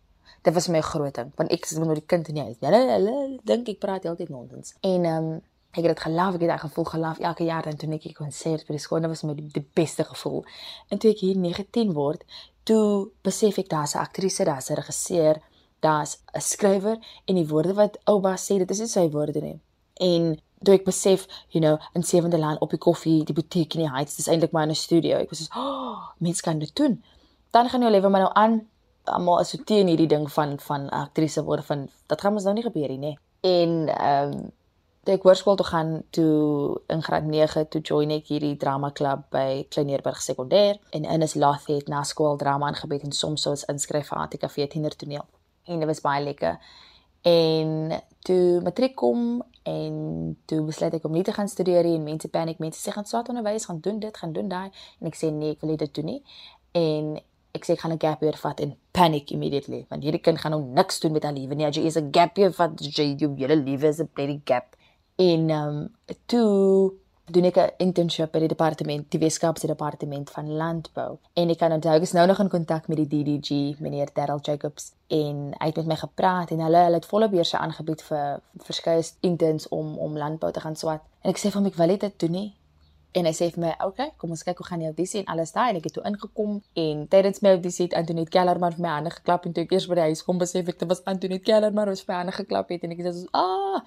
Dit 0.45 0.53
was 0.53 0.69
my 0.69 0.81
groot 0.85 1.13
ding, 1.17 1.31
want 1.37 1.53
ek 1.53 1.65
is 1.65 1.77
nou 1.81 1.93
die 1.97 2.05
kind 2.05 2.29
in 2.29 2.39
die 2.39 2.45
huis. 2.45 2.57
Hulle 2.61 2.81
hulle 2.91 3.15
dink 3.49 3.69
ek 3.73 3.81
praat 3.81 4.05
heeltyd 4.05 4.33
nonsens. 4.33 4.75
En 4.85 5.07
um, 5.09 5.29
ek 5.73 5.81
het 5.83 5.91
dit 5.93 6.03
gelief, 6.05 6.37
ek 6.37 6.45
het 6.45 6.51
daai 6.53 6.63
gevoel 6.65 6.89
gelief 6.91 7.21
elke 7.29 7.47
jaar 7.47 7.69
en 7.69 7.79
toe 7.81 7.89
ek 7.97 8.05
konsert 8.17 8.65
by 8.67 8.77
die 8.77 8.83
skool, 8.83 9.01
dit 9.05 9.11
was 9.11 9.25
my 9.27 9.37
die, 9.37 9.49
die 9.57 9.65
beste 9.77 10.05
gevoel. 10.07 10.45
En 10.89 11.01
toe 11.01 11.11
ek 11.13 11.25
hier 11.25 11.39
19 11.41 11.93
word, 11.97 12.25
toe 12.65 13.11
besef 13.25 13.59
ek 13.61 13.69
daar's 13.73 13.95
'n 13.95 14.01
aktrise, 14.05 14.45
daar's 14.45 14.69
'n 14.71 14.81
regisseur, 14.81 15.41
daar's 15.85 16.17
'n 16.33 16.41
skrywer 16.41 16.97
en 17.25 17.35
die 17.35 17.47
woorde 17.47 17.73
wat 17.73 17.97
Ouba 18.03 18.35
sê, 18.35 18.57
dit 18.57 18.71
is 18.71 18.79
nie 18.79 18.87
sy 18.87 19.09
woorde 19.09 19.41
nie. 19.41 19.59
En 19.93 20.39
toe 20.63 20.75
ek 20.75 20.85
besef, 20.85 21.27
you 21.53 21.61
know, 21.63 21.77
in 21.93 22.03
Sewende 22.03 22.37
Laan 22.37 22.59
op 22.59 22.69
die 22.73 22.81
koffie, 22.87 23.23
die 23.23 23.33
butiek 23.33 23.75
in 23.75 23.85
die 23.85 23.91
Heights, 23.91 24.15
dis 24.15 24.27
eintlik 24.27 24.51
maar 24.51 24.67
'n 24.67 24.75
studio. 24.75 25.17
Ek 25.17 25.29
was 25.29 25.39
so, 25.39 25.59
"Oh, 25.59 25.97
mense 26.17 26.41
kan 26.41 26.59
dit 26.59 26.75
doen." 26.75 27.03
Dan 27.51 27.69
gaan 27.69 27.81
jou 27.81 27.91
lewe 27.91 28.09
maar 28.09 28.21
nou 28.21 28.33
aan. 28.33 28.67
Almal 29.03 29.39
is 29.39 29.49
so 29.49 29.57
teen 29.63 29.87
hierdie 29.87 30.07
ding 30.07 30.31
van 30.31 30.59
van 30.59 30.89
aktrise 30.89 31.43
word 31.43 31.65
van 31.65 31.89
dit 32.07 32.21
gaan 32.21 32.33
mos 32.33 32.43
nou 32.43 32.55
nie 32.55 32.63
gebeur 32.63 32.89
nie, 32.89 32.97
nê. 32.97 33.17
En 33.41 33.87
ehm 33.87 34.33
um, 34.33 34.51
toe 35.03 35.13
ek 35.13 35.23
hoërskool 35.23 35.55
toe 35.55 35.65
gaan 35.65 36.03
toe 36.09 36.81
in 36.87 37.01
graad 37.01 37.23
9 37.23 37.67
toe 37.69 37.81
join 37.81 38.11
ek 38.11 38.27
hierdie 38.27 38.57
drama 38.57 38.89
klub 38.89 39.19
by 39.29 39.65
Kleineerberg 39.69 40.21
Sekondêr 40.21 40.79
en 40.89 41.05
in 41.05 41.21
is 41.21 41.35
Lath 41.35 41.67
het 41.67 41.87
na 41.87 42.03
skool 42.03 42.37
drama 42.37 42.65
aangebied 42.67 43.03
en 43.03 43.11
soms 43.11 43.41
sou 43.41 43.51
ons 43.51 43.65
inskryf 43.65 44.07
vir 44.07 44.17
ATKV 44.23 44.67
tienertoneel 44.67 45.27
en 45.65 45.79
dit 45.79 45.87
was 45.87 46.01
baie 46.01 46.23
lekker. 46.23 46.57
En 47.25 48.01
toe 48.19 48.61
matriek 48.61 48.95
kom 48.95 49.43
en 49.63 49.93
toe 50.45 50.61
besluit 50.65 50.93
ek 50.93 51.05
om 51.07 51.15
nie 51.17 51.23
te 51.25 51.33
gaan 51.33 51.49
studeer 51.49 51.87
nie 51.87 51.95
en 51.97 52.03
mense 52.05 52.29
paniek, 52.29 52.59
mense 52.61 52.81
sê 52.81 52.93
gaan 52.93 53.07
swaat 53.09 53.29
onderwys, 53.33 53.65
gaan 53.65 53.79
doen 53.81 53.99
dit, 53.99 54.17
gaan 54.17 54.33
doen 54.33 54.49
daai 54.51 54.69
en 54.69 55.09
ek 55.09 55.17
sê 55.17 55.31
nee, 55.33 55.55
ek 55.55 55.65
wil 55.65 55.77
dit 55.81 55.95
doen 55.97 56.11
nie. 56.11 56.19
En 56.77 57.15
ek 57.55 57.65
sê 57.65 57.73
ek 57.73 57.81
gaan 57.81 57.95
'n 57.95 58.03
gap 58.03 58.21
year 58.21 58.37
vat 58.37 58.59
en 58.61 58.75
panic 58.91 59.31
immediately 59.31 59.85
want 59.89 60.03
hierdie 60.03 60.21
kind 60.21 60.37
gaan 60.37 60.51
nou 60.51 60.61
niks 60.61 60.99
doen 60.99 61.13
met 61.17 61.23
haar 61.23 61.33
lewe 61.33 61.55
nie. 61.55 61.65
Jy 61.65 61.85
is 61.89 61.97
'n 61.97 62.11
gap 62.11 62.37
year 62.37 62.51
vat 62.51 62.71
jy 62.79 63.15
jou 63.17 63.33
hele 63.35 63.55
lewe 63.55 63.87
is 63.87 64.01
'n 64.01 64.09
bloody 64.13 64.41
gap. 64.45 64.75
En 65.17 65.49
ehm 65.49 65.67
um, 65.69 65.89
toe 66.27 66.93
doen 67.25 67.45
ek 67.45 67.57
'n 67.57 67.71
internship 67.77 68.31
by 68.31 68.39
die 68.39 68.47
departement, 68.47 69.11
die 69.11 69.19
Weskaapse 69.19 69.67
departement 69.67 70.29
van 70.29 70.51
landbou. 70.51 71.17
En 71.33 71.49
ek 71.49 71.57
kan 71.57 71.71
onthou 71.71 71.95
ek 71.95 72.01
is 72.01 72.11
nou 72.11 72.27
nog 72.27 72.39
in 72.39 72.49
kontak 72.49 72.87
met 72.87 72.97
die 72.97 73.07
DDG, 73.07 73.79
meneer 73.79 74.09
Darryl 74.13 74.39
Jacobs, 74.41 74.93
en 75.07 75.53
hy 75.57 75.65
het 75.65 75.75
met 75.75 75.85
my 75.85 75.95
gepraat 75.95 76.51
en 76.51 76.59
hulle 76.59 76.77
hulle 76.77 76.95
het 76.95 77.05
volle 77.05 77.29
beurse 77.29 77.57
aangebied 77.57 78.01
vir 78.01 78.41
verskeie 78.57 79.03
interns 79.19 79.67
om 79.67 79.97
om 79.97 80.17
landbou 80.17 80.51
te 80.51 80.59
gaan 80.59 80.75
swat. 80.75 81.01
En 81.21 81.29
ek 81.29 81.37
sê 81.37 81.49
vir 81.49 81.61
hom 81.61 81.65
ek 81.65 81.75
wil 81.75 81.97
dit 81.97 82.19
doen 82.19 82.31
nie. 82.31 82.55
En 83.15 83.25
hy 83.25 83.31
sê 83.31 83.49
vir 83.51 83.59
my, 83.59 83.73
"Oké, 83.79 83.85
okay, 83.85 84.11
kom 84.17 84.29
ons 84.29 84.43
kyk 84.43 84.57
hoe 84.57 84.65
gaan 84.67 84.79
die 84.79 84.87
audisie 84.87 85.19
en 85.19 85.25
alles 85.25 85.51
daai." 85.51 85.69
En 85.69 85.75
ek 85.75 85.83
het 85.83 85.93
toe 85.93 86.03
ingekom 86.03 86.61
en 86.73 87.07
tydens 87.07 87.41
my 87.41 87.49
audisie 87.49 87.85
het 87.85 87.93
Antoinette 87.93 88.29
Kellerman 88.29 88.71
vir 88.71 88.81
my 88.81 88.89
hande 88.89 89.09
geklap 89.09 89.45
en 89.45 89.53
toe 89.53 89.63
ek 89.63 89.71
eers 89.71 89.87
by 89.87 89.95
die 89.95 90.01
huis 90.01 90.23
kom 90.23 90.37
besef 90.37 90.67
ek 90.67 90.79
dit 90.79 90.87
was 90.87 91.03
Antoinette 91.05 91.45
Kellerman 91.45 91.87
wat 91.87 91.99
vir 91.99 92.13
my 92.13 92.15
hande 92.15 92.31
geklap 92.31 92.69
het 92.69 92.83
en 92.83 92.91
ek 92.91 92.99
sê 92.99 93.13
so, 93.13 93.27
"Ah!" 93.31 93.81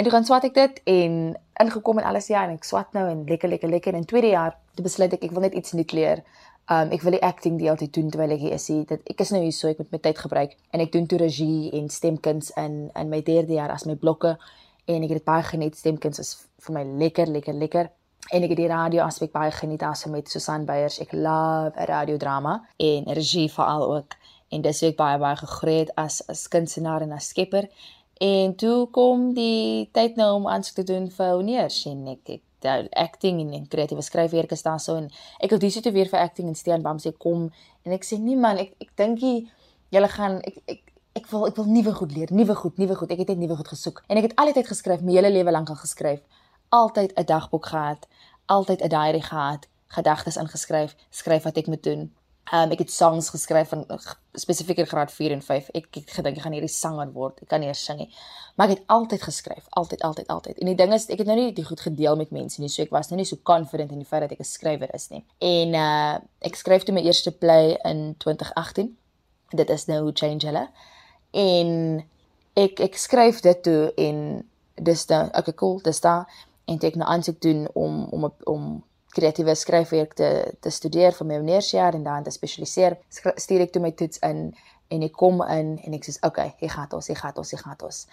En 0.00 0.06
toe 0.06 0.14
gaan 0.14 0.24
swat 0.24 0.44
ek 0.48 0.54
dit 0.56 0.78
en 0.88 1.16
ingekom 1.60 1.98
en 2.00 2.06
alles 2.08 2.30
ja 2.32 2.46
en 2.46 2.54
ek 2.54 2.64
swat 2.64 2.94
nou 2.96 3.02
en 3.10 3.18
lekker 3.28 3.50
lekker 3.52 3.68
lekker. 3.68 3.96
In 3.98 4.06
tweede 4.08 4.30
jaar 4.32 4.54
toe 4.72 4.84
besluit 4.86 5.12
ek 5.12 5.26
ek 5.26 5.34
wil 5.36 5.44
net 5.44 5.58
iets 5.60 5.74
nuut 5.76 5.92
leer. 5.92 6.22
Um 6.72 6.94
ek 6.96 7.04
wil 7.04 7.18
die 7.18 7.20
acting 7.26 7.58
deel 7.60 7.76
te 7.76 7.90
doen 7.98 8.08
terwyl 8.08 8.32
ek 8.32 8.40
hier 8.40 8.54
is. 8.56 8.70
Dit 8.88 9.12
ek 9.12 9.20
is 9.20 9.32
nou 9.36 9.42
hier 9.44 9.52
so 9.52 9.68
ek 9.68 9.82
moet 9.82 9.92
my 9.92 10.00
tyd 10.06 10.22
gebruik. 10.24 10.54
En 10.72 10.80
ek 10.80 10.94
doen 10.96 11.04
toe 11.04 11.20
regie 11.20 11.68
en 11.76 11.92
stemkuns 11.92 12.48
in 12.64 12.80
in 12.96 13.12
my 13.12 13.20
derde 13.28 13.58
jaar 13.58 13.76
as 13.76 13.84
my 13.84 13.98
blokke. 14.06 14.38
En 14.88 15.04
ek 15.04 15.12
het 15.12 15.20
dit 15.20 15.28
baie 15.28 15.44
geniet. 15.50 15.76
Stemkuns 15.76 16.24
is 16.24 16.32
vir 16.64 16.78
my 16.78 16.86
lekker 17.04 17.28
lekker 17.36 17.60
lekker. 17.60 17.92
En 18.32 18.40
ek 18.40 18.56
het 18.56 18.62
die 18.64 18.72
radio 18.72 19.04
aspek 19.04 19.36
baie 19.36 19.52
geniet 19.52 19.84
as 19.84 20.08
met 20.08 20.32
Susan 20.32 20.64
Beyers. 20.64 20.96
Ek 21.04 21.12
love 21.12 21.76
'n 21.76 21.92
radiodrama 21.92 22.62
en 22.78 23.12
regie 23.12 23.50
veral 23.52 23.84
ook. 23.98 24.16
En 24.48 24.62
dis 24.62 24.82
ek 24.82 24.96
baie 24.96 25.18
baie 25.18 25.36
gegroei 25.36 25.78
het 25.84 25.92
as 25.94 26.22
as 26.26 26.48
kunstenaar 26.48 27.02
en 27.02 27.12
as 27.12 27.28
skepper 27.28 27.68
En 28.20 28.54
toe 28.60 28.90
kom 28.92 29.30
die 29.34 29.88
tyd 29.96 30.18
nou 30.20 30.34
om 30.36 30.48
aansoek 30.48 30.82
te 30.82 30.86
doen 30.92 31.08
vir 31.10 31.34
honeurs 31.38 31.78
en 31.88 32.06
ek 32.12 32.34
ek 32.36 32.42
die 32.60 32.88
acting 33.00 33.40
en, 33.40 33.54
en 33.56 33.68
kreatiewe 33.72 34.02
skryfwerk 34.04 34.50
is 34.52 34.62
daar 34.66 34.80
so 34.84 34.98
en 35.00 35.06
ek 35.40 35.54
het 35.54 35.78
toe 35.82 35.92
weer 35.92 36.10
vir 36.10 36.20
acting 36.20 36.50
en 36.50 36.58
Stean 36.58 36.82
Bam 36.84 37.00
sê 37.00 37.14
kom 37.16 37.48
en 37.86 37.94
ek 37.96 38.04
sê 38.04 38.18
nee 38.20 38.36
man 38.36 38.60
ek 38.60 38.74
ek 38.84 38.90
dink 39.00 39.24
jy 39.24 39.48
julle 39.96 40.10
gaan 40.12 40.36
ek 40.44 40.60
ek 40.68 40.82
ek 41.16 41.30
wil 41.32 41.46
ek 41.48 41.56
wil 41.56 41.72
nuwe 41.72 41.94
goed 41.96 42.12
leer 42.12 42.28
nuwe 42.30 42.54
goed 42.54 42.76
nuwe 42.78 42.94
goed. 42.94 43.10
Ek 43.10 43.24
het 43.24 43.32
net 43.32 43.40
nuwe 43.40 43.56
goed 43.56 43.72
gesoek. 43.72 44.04
En 44.06 44.20
ek 44.20 44.28
het 44.28 44.36
al 44.36 44.52
die 44.52 44.58
tyd 44.60 44.68
geskryf 44.68 45.00
my 45.00 45.16
hele 45.16 45.32
lewe 45.32 45.50
lank 45.50 45.72
al 45.72 45.80
geskryf. 45.80 46.20
Altyd 46.68 47.16
'n 47.16 47.24
dagboek 47.24 47.66
gehad 47.72 48.06
altyd 48.46 48.80
'n 48.82 48.88
diary 48.88 49.20
gehad 49.20 49.66
gedagtes 49.86 50.36
ingeskryf 50.36 50.96
skryf 51.10 51.42
wat 51.42 51.56
ek 51.56 51.66
moet 51.66 51.82
doen 51.82 52.10
Um, 52.50 52.72
ek 52.74 52.80
het 52.82 52.90
songs 52.90 53.28
geskryf 53.30 53.68
van 53.70 53.84
spesifieker 54.34 54.86
graad 54.86 55.12
4 55.14 55.32
en 55.36 55.42
5. 55.42 55.68
Ek 55.78 55.86
het 55.94 56.10
gedink 56.10 56.36
ek 56.36 56.42
gaan 56.42 56.54
hierdie 56.56 56.72
sanger 56.72 57.12
word. 57.14 57.38
Ek 57.44 57.50
kan 57.52 57.62
nie 57.62 57.68
eers 57.70 57.84
sing 57.86 58.00
nie. 58.02 58.08
Maar 58.58 58.72
ek 58.72 58.80
het 58.80 58.88
altyd 58.90 59.22
geskryf, 59.22 59.68
altyd, 59.78 60.02
altyd, 60.02 60.26
altyd. 60.34 60.58
En 60.58 60.66
die 60.66 60.74
ding 60.74 60.90
is, 60.96 61.06
ek 61.14 61.22
het 61.22 61.30
nou 61.30 61.36
nie 61.38 61.52
dit 61.54 61.66
goed 61.66 61.80
gedeel 61.80 62.18
met 62.18 62.34
mense 62.34 62.58
nie. 62.58 62.70
So 62.72 62.82
ek 62.82 62.90
was 62.90 63.12
nou 63.12 63.20
nie 63.20 63.28
so 63.28 63.38
confident 63.46 63.94
in 63.94 64.02
die 64.02 64.08
feit 64.08 64.26
dat 64.26 64.34
ek 64.34 64.42
'n 64.42 64.50
skrywer 64.50 64.90
is 64.94 65.08
nie. 65.14 65.22
En 65.38 65.74
uh 65.78 66.18
ek 66.42 66.58
skryf 66.58 66.82
toe 66.82 66.94
my 66.94 67.06
eerste 67.06 67.30
play 67.30 67.78
in 67.84 68.16
2018. 68.18 68.96
Dit 69.54 69.70
is 69.70 69.86
nou 69.86 70.10
Change 70.12 70.46
Hulle. 70.46 70.68
En 71.30 72.04
ek 72.56 72.80
ek 72.80 72.98
skryf 72.98 73.40
dit 73.40 73.62
toe 73.62 73.92
en 73.96 74.44
dis 74.74 75.06
dan 75.06 75.30
okay 75.38 75.54
cool, 75.54 75.78
dis 75.82 76.00
daar 76.00 76.26
en 76.66 76.78
ek 76.82 76.96
nou 76.96 77.08
aansoek 77.08 77.40
doen 77.40 77.68
om 77.74 78.04
om 78.10 78.32
om 78.44 78.82
kreatiewe 79.14 79.54
skryfwerk 79.54 80.14
te 80.18 80.30
te 80.60 80.70
studeer 80.70 81.12
vir 81.16 81.26
my 81.26 81.38
onderwysjaar 81.42 81.94
en 81.94 82.04
dan 82.06 82.26
te 82.26 82.34
spesialiseer. 82.34 82.98
Stuur 83.10 83.66
ek 83.66 83.72
toe 83.72 83.82
my 83.82 83.92
toets 83.92 84.22
in 84.26 84.50
en 84.90 85.06
ek 85.06 85.14
kom 85.14 85.42
in 85.46 85.76
en 85.86 85.96
ek 85.96 86.06
sê 86.06 86.16
okay, 86.26 86.54
hier 86.58 86.72
gaan 86.74 86.90
ons, 86.98 87.06
hier 87.06 87.18
gaan 87.18 87.36
ons, 87.38 87.50
hier 87.54 87.62
gaan 87.62 87.86
ons. 87.86 88.04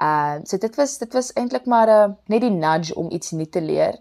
Uh 0.00 0.40
so 0.48 0.58
dit 0.58 0.76
was 0.80 0.96
dit 0.98 1.12
was 1.18 1.32
eintlik 1.36 1.66
maar 1.66 1.88
'n 1.88 2.10
uh, 2.10 2.14
net 2.32 2.40
die 2.40 2.50
nudge 2.50 2.94
om 2.94 3.10
iets 3.10 3.30
nuut 3.30 3.52
te 3.52 3.60
leer 3.60 3.98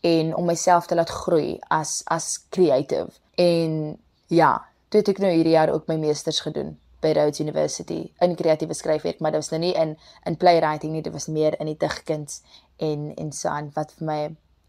en 0.00 0.34
om 0.34 0.44
myself 0.46 0.86
te 0.86 0.94
laat 0.94 1.10
groei 1.10 1.58
as 1.68 2.02
as 2.06 2.46
creative. 2.50 3.10
En 3.34 3.98
ja, 4.26 4.52
toe 4.88 5.00
het 5.00 5.08
ek 5.08 5.18
nou 5.18 5.32
hierdie 5.32 5.56
jaar 5.56 5.70
ook 5.70 5.86
my 5.86 5.96
meesters 5.96 6.40
gedoen 6.40 6.76
by 7.00 7.12
Rhodes 7.14 7.40
University 7.40 8.10
in 8.20 8.34
kreatiewe 8.34 8.74
skryfwerk, 8.74 9.20
maar 9.20 9.30
dit 9.30 9.40
was 9.40 9.50
nou 9.50 9.60
nie 9.60 9.74
in 9.74 9.96
in 10.26 10.36
playwriting 10.36 10.92
nie, 10.92 11.02
dit 11.02 11.12
was 11.12 11.26
meer 11.26 11.54
in 11.60 11.70
die 11.70 11.78
digkuns 11.78 12.42
en 12.76 13.14
en 13.16 13.32
so 13.32 13.48
aan 13.48 13.70
wat 13.74 13.94
vir 13.98 14.06
my 14.06 14.20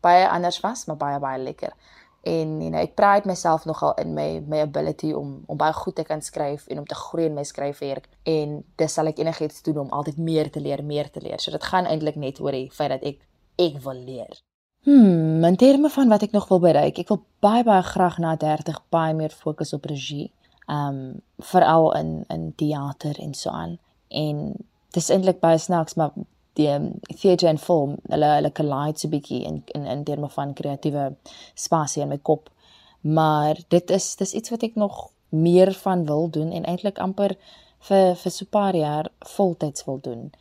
baie 0.02 0.28
anders 0.30 0.60
was, 0.64 0.86
maar 0.86 0.98
baie 0.98 1.20
baie 1.20 1.42
lekker. 1.44 1.74
En 2.22 2.58
you 2.62 2.70
know, 2.70 2.82
ek 2.82 2.98
pride 3.00 3.28
myself 3.30 3.64
nogal 3.66 3.94
in 4.02 4.14
my 4.14 4.42
my 4.48 4.60
ability 4.66 5.14
om 5.16 5.44
om 5.48 5.58
baie 5.58 5.74
goed 5.74 5.96
te 5.96 6.04
kan 6.04 6.22
skryf 6.22 6.68
en 6.68 6.82
om 6.82 6.86
te 6.86 6.96
groei 6.96 7.30
in 7.30 7.38
my 7.38 7.46
skryfwerk 7.48 8.10
en 8.28 8.60
dis 8.76 8.94
sal 8.94 9.08
ek 9.08 9.22
enigiets 9.24 9.64
doen 9.64 9.86
om 9.86 9.94
altyd 9.96 10.18
meer 10.18 10.52
te 10.52 10.60
leer, 10.60 10.84
meer 10.84 11.08
te 11.12 11.24
leer. 11.24 11.40
So 11.40 11.52
dit 11.56 11.64
gaan 11.64 11.88
eintlik 11.88 12.20
net 12.20 12.42
oor 12.44 12.52
die 12.52 12.68
feit 12.76 12.92
dat 12.98 13.06
ek 13.08 13.24
ek 13.60 13.80
wil 13.86 14.04
leer. 14.04 14.42
Hmm, 14.84 15.44
in 15.44 15.56
terme 15.60 15.90
van 15.92 16.12
wat 16.12 16.24
ek 16.24 16.36
nog 16.36 16.48
wil 16.52 16.60
bereik, 16.64 17.00
ek 17.00 17.12
wil 17.12 17.24
baie 17.44 17.64
baie 17.64 17.84
graag 17.84 18.20
na 18.20 18.36
30 18.40 18.82
baie 18.92 19.16
meer 19.16 19.32
fokus 19.32 19.74
op 19.76 19.88
regie. 19.88 20.32
Um 20.68 21.22
veral 21.40 21.94
in 22.00 22.12
in 22.28 22.52
teater 22.56 23.16
en 23.20 23.34
so 23.34 23.50
aan. 23.50 23.78
En 24.08 24.54
dis 24.92 25.10
eintlik 25.10 25.40
baie 25.40 25.58
snaaks, 25.58 25.96
maar 25.96 26.12
die 26.60 26.68
um, 26.74 26.92
theater 27.22 27.50
en 27.50 27.62
film 27.62 27.96
hulle 28.12 28.30
hulle 28.36 28.52
collide 28.60 29.00
so 29.00 29.12
bietjie 29.12 29.44
in 29.48 29.62
in 29.78 29.88
in 29.96 30.04
terme 30.08 30.30
van 30.36 30.54
kreatiewe 30.54 31.06
spasie 31.56 32.04
in 32.04 32.12
my 32.12 32.20
kop. 32.32 32.50
Maar 33.02 33.62
dit 33.68 33.92
is 33.96 34.16
dis 34.20 34.36
iets 34.36 34.52
wat 34.54 34.66
ek 34.68 34.76
nog 34.76 35.10
meer 35.30 35.74
van 35.84 36.06
wil 36.06 36.30
doen 36.30 36.52
en 36.52 36.68
eintlik 36.68 37.00
amper 37.00 37.36
vir 37.88 38.16
vir 38.22 38.36
so 38.36 38.46
paar 38.46 38.76
jaar 38.76 39.12
voltyds 39.36 39.86
wil 39.88 40.00
doen. 40.04 40.32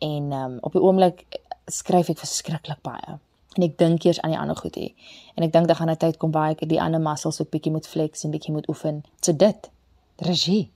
En 0.00 0.32
um, 0.32 0.58
op 0.60 0.72
die 0.72 0.82
oomblik 0.82 1.24
skryf 1.66 2.08
ek 2.14 2.22
verskriklik 2.22 2.80
baie. 2.86 3.18
En 3.58 3.66
ek 3.66 3.76
dink 3.78 4.06
eers 4.06 4.20
aan 4.22 4.32
die 4.32 4.40
ander 4.40 4.56
goed 4.56 4.78
hier. 4.78 4.94
En 5.34 5.44
ek 5.44 5.52
dink 5.52 5.68
dat 5.68 5.76
gaan 5.76 5.90
'n 5.90 6.00
tyd 6.00 6.16
kom 6.16 6.32
waar 6.32 6.54
ek 6.54 6.68
die 6.68 6.80
ander 6.80 7.00
muscles 7.00 7.40
ook 7.40 7.50
bietjie 7.50 7.72
moet 7.72 7.86
flex 7.86 8.24
en 8.24 8.30
bietjie 8.30 8.54
moet 8.54 8.68
oefen. 8.68 9.02
So 9.20 9.36
dit. 9.36 9.70
Regie. 10.16 10.70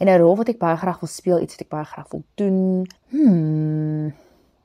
En 0.00 0.08
'n 0.08 0.18
rol 0.18 0.36
wat 0.36 0.48
ek 0.48 0.58
baie 0.58 0.76
graag 0.76 1.00
wil 1.00 1.08
speel, 1.08 1.40
iets 1.40 1.54
wat 1.54 1.60
ek 1.60 1.68
baie 1.68 1.84
graag 1.84 2.10
wil 2.10 2.22
doen. 2.34 2.86
Hmm 3.08 4.21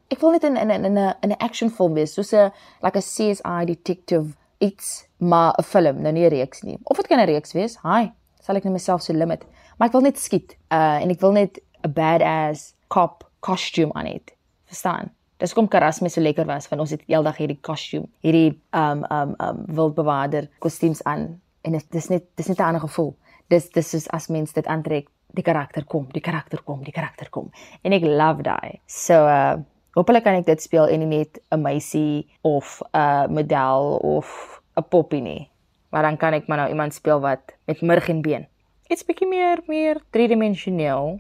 ek 0.10 0.20
wil 0.22 0.32
net 0.32 0.44
in 0.44 0.58
in 0.58 0.72
in 0.72 0.98
'n 0.98 1.14
in 1.22 1.32
'n 1.32 1.40
action 1.40 1.70
film 1.70 1.94
wees, 1.94 2.14
soos 2.14 2.34
'n 2.34 2.52
like 2.82 2.98
'n 2.98 3.02
CSI 3.02 3.66
detective 3.66 4.36
iets, 4.58 5.08
maar 5.18 5.54
'n 5.58 5.64
film, 5.64 6.02
nou 6.02 6.12
nie 6.14 6.26
'n 6.26 6.30
reeks 6.30 6.62
nie. 6.62 6.78
Of 6.84 6.98
dit 6.98 7.08
kan 7.08 7.20
'n 7.20 7.26
reeks 7.26 7.54
wees. 7.54 7.78
Hi, 7.84 8.12
sal 8.42 8.56
ek 8.56 8.64
net 8.64 8.74
myself 8.74 9.02
so 9.02 9.14
limit. 9.14 9.46
Maar 9.78 9.88
ek 9.88 9.94
wil 9.94 10.02
net 10.02 10.20
skiet. 10.20 10.58
Uh 10.72 11.02
en 11.02 11.10
ek 11.10 11.20
wil 11.20 11.32
net 11.32 11.60
'n 11.84 11.94
badass 11.94 12.74
cop 12.88 13.30
costume 13.40 13.94
aan 13.94 14.06
het. 14.06 14.36
Verstaan? 14.66 15.12
Dis 15.38 15.54
kom 15.54 15.68
Karas 15.68 16.02
my 16.02 16.10
so 16.10 16.22
lekker 16.22 16.46
was 16.46 16.68
van 16.68 16.80
ons 16.80 16.90
het 16.90 17.04
eendag 17.06 17.38
hierdie 17.38 17.60
costume, 17.62 18.08
hierdie 18.22 18.60
um 18.74 19.06
um 19.12 19.36
um 19.38 19.66
wildbewaarder 19.68 20.50
kostuums 20.60 21.04
aan 21.04 21.42
en 21.62 21.72
dit 21.72 21.96
is 21.96 22.10
net 22.10 22.24
dis 22.36 22.48
net 22.48 22.60
'n 22.60 22.64
ander 22.64 22.82
gevoel. 22.82 23.16
Dis 23.48 23.70
dis 23.70 23.90
soos 23.90 24.08
as 24.10 24.28
mens 24.28 24.54
dit 24.54 24.66
aantrek, 24.66 25.08
die 25.34 25.44
karakter 25.44 25.86
kom, 25.86 26.08
die 26.12 26.22
karakter 26.22 26.62
kom, 26.64 26.84
die 26.84 26.92
karakter 26.92 27.30
kom. 27.30 27.52
En 27.82 27.94
ek 27.94 28.02
love 28.02 28.42
daai. 28.42 28.80
So 28.86 29.14
uh 29.14 29.58
Hoopelik 29.98 30.28
kan 30.28 30.36
ek 30.38 30.46
dit 30.46 30.62
speel 30.62 30.86
en 30.94 31.02
nie 31.02 31.10
net 31.10 31.40
'n 31.50 31.62
meisie 31.62 32.30
of 32.46 32.82
'n 32.94 33.34
model 33.34 33.98
of 34.06 34.62
'n 34.78 34.86
poppie 34.90 35.22
nie. 35.22 35.50
Maar 35.90 36.04
dan 36.04 36.18
kan 36.18 36.34
ek 36.34 36.48
maar 36.48 36.58
nou 36.58 36.70
iemand 36.70 36.94
speel 36.94 37.20
wat 37.20 37.42
met 37.66 37.82
murg 37.82 38.10
en 38.10 38.22
been. 38.22 38.48
Dit's 38.90 39.04
bietjie 39.04 39.28
meer 39.28 39.58
meer 39.68 39.98
driedimensioneel 40.12 41.20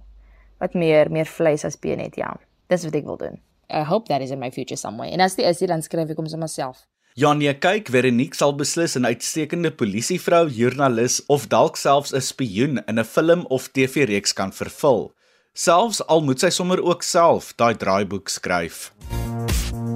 wat 0.59 0.73
meer 0.73 1.11
meer 1.11 1.25
vleis 1.25 1.65
as 1.65 1.79
been 1.79 1.99
het, 1.99 2.15
ja. 2.15 2.37
Dis 2.67 2.83
wat 2.83 2.95
ek 2.95 3.05
wil 3.05 3.17
doen. 3.17 3.41
I 3.69 3.83
hope 3.83 4.07
that 4.07 4.21
is 4.21 4.31
in 4.31 4.39
my 4.39 4.51
future 4.51 4.77
somewhere. 4.77 5.11
En 5.11 5.19
as 5.19 5.35
dit 5.35 5.45
is, 5.45 5.59
dan 5.59 5.81
skryf 5.81 6.09
ek 6.09 6.17
hom 6.17 6.27
sommer 6.27 6.47
self. 6.49 6.85
Ja 7.15 7.33
nee, 7.33 7.53
kyk, 7.53 7.89
Veronique 7.89 8.35
sal 8.35 8.53
beslis 8.53 8.95
'n 8.95 9.05
uitstekende 9.05 9.71
polisievrou, 9.71 10.49
joernalis 10.49 11.25
of 11.25 11.47
dalk 11.47 11.75
selfs 11.75 12.13
'n 12.13 12.21
spioen 12.21 12.83
in 12.87 12.99
'n 12.99 13.03
film 13.03 13.45
of 13.49 13.71
TV-reeks 13.71 14.33
kan 14.33 14.51
vervul. 14.51 15.16
Selfs 15.57 16.03
al 16.05 16.19
moet 16.21 16.37
sy 16.37 16.51
sommer 16.53 16.77
ook 16.85 17.01
self 17.01 17.47
daai 17.57 17.73
draaiboek 17.81 18.29
skryf. 18.29 18.91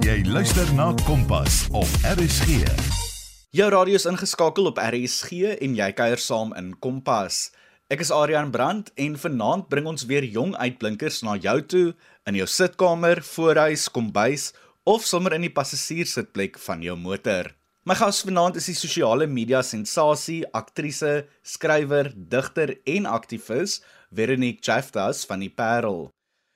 Jy 0.02 0.16
luister 0.26 0.66
na 0.74 0.88
Kompas 1.06 1.68
op 1.70 1.86
RSG. 2.02 2.64
Jou 3.54 3.68
radio 3.70 3.94
is 3.94 4.08
ingeskakel 4.10 4.66
op 4.72 4.80
RSG 4.82 5.54
en 5.62 5.76
jy 5.78 5.88
kuier 5.94 6.18
saam 6.18 6.50
in 6.58 6.72
Kompas. 6.82 7.52
Ek 7.86 8.02
is 8.02 8.10
Adrian 8.10 8.50
Brandt 8.50 8.90
en 8.98 9.14
vanaand 9.14 9.70
bring 9.70 9.86
ons 9.86 10.08
weer 10.10 10.26
jong 10.26 10.56
uitblinkers 10.58 11.22
na 11.22 11.38
jou 11.38 11.60
toe 11.62 11.86
in 12.26 12.42
jou 12.42 12.50
sitkamer, 12.50 13.22
voorhuis, 13.22 13.86
kombuis 13.86 14.50
of 14.82 15.06
sommer 15.06 15.38
in 15.38 15.46
die 15.46 15.54
passasierssitplek 15.54 16.58
van 16.66 16.82
jou 16.82 16.98
motor. 16.98 17.54
My 17.86 17.94
gas 17.98 18.24
vanaand 18.26 18.58
is 18.58 18.66
die 18.66 18.78
sosiale 18.78 19.30
media 19.30 19.62
sensasie, 19.62 20.42
aktrise, 20.58 21.28
skrywer, 21.46 22.10
digter 22.14 22.76
en 22.82 23.06
aktivis 23.10 23.78
Veronique 24.12 24.60
Jaftas 24.60 25.24
van 25.24 25.40
die 25.40 25.48
Parel. 25.48 26.10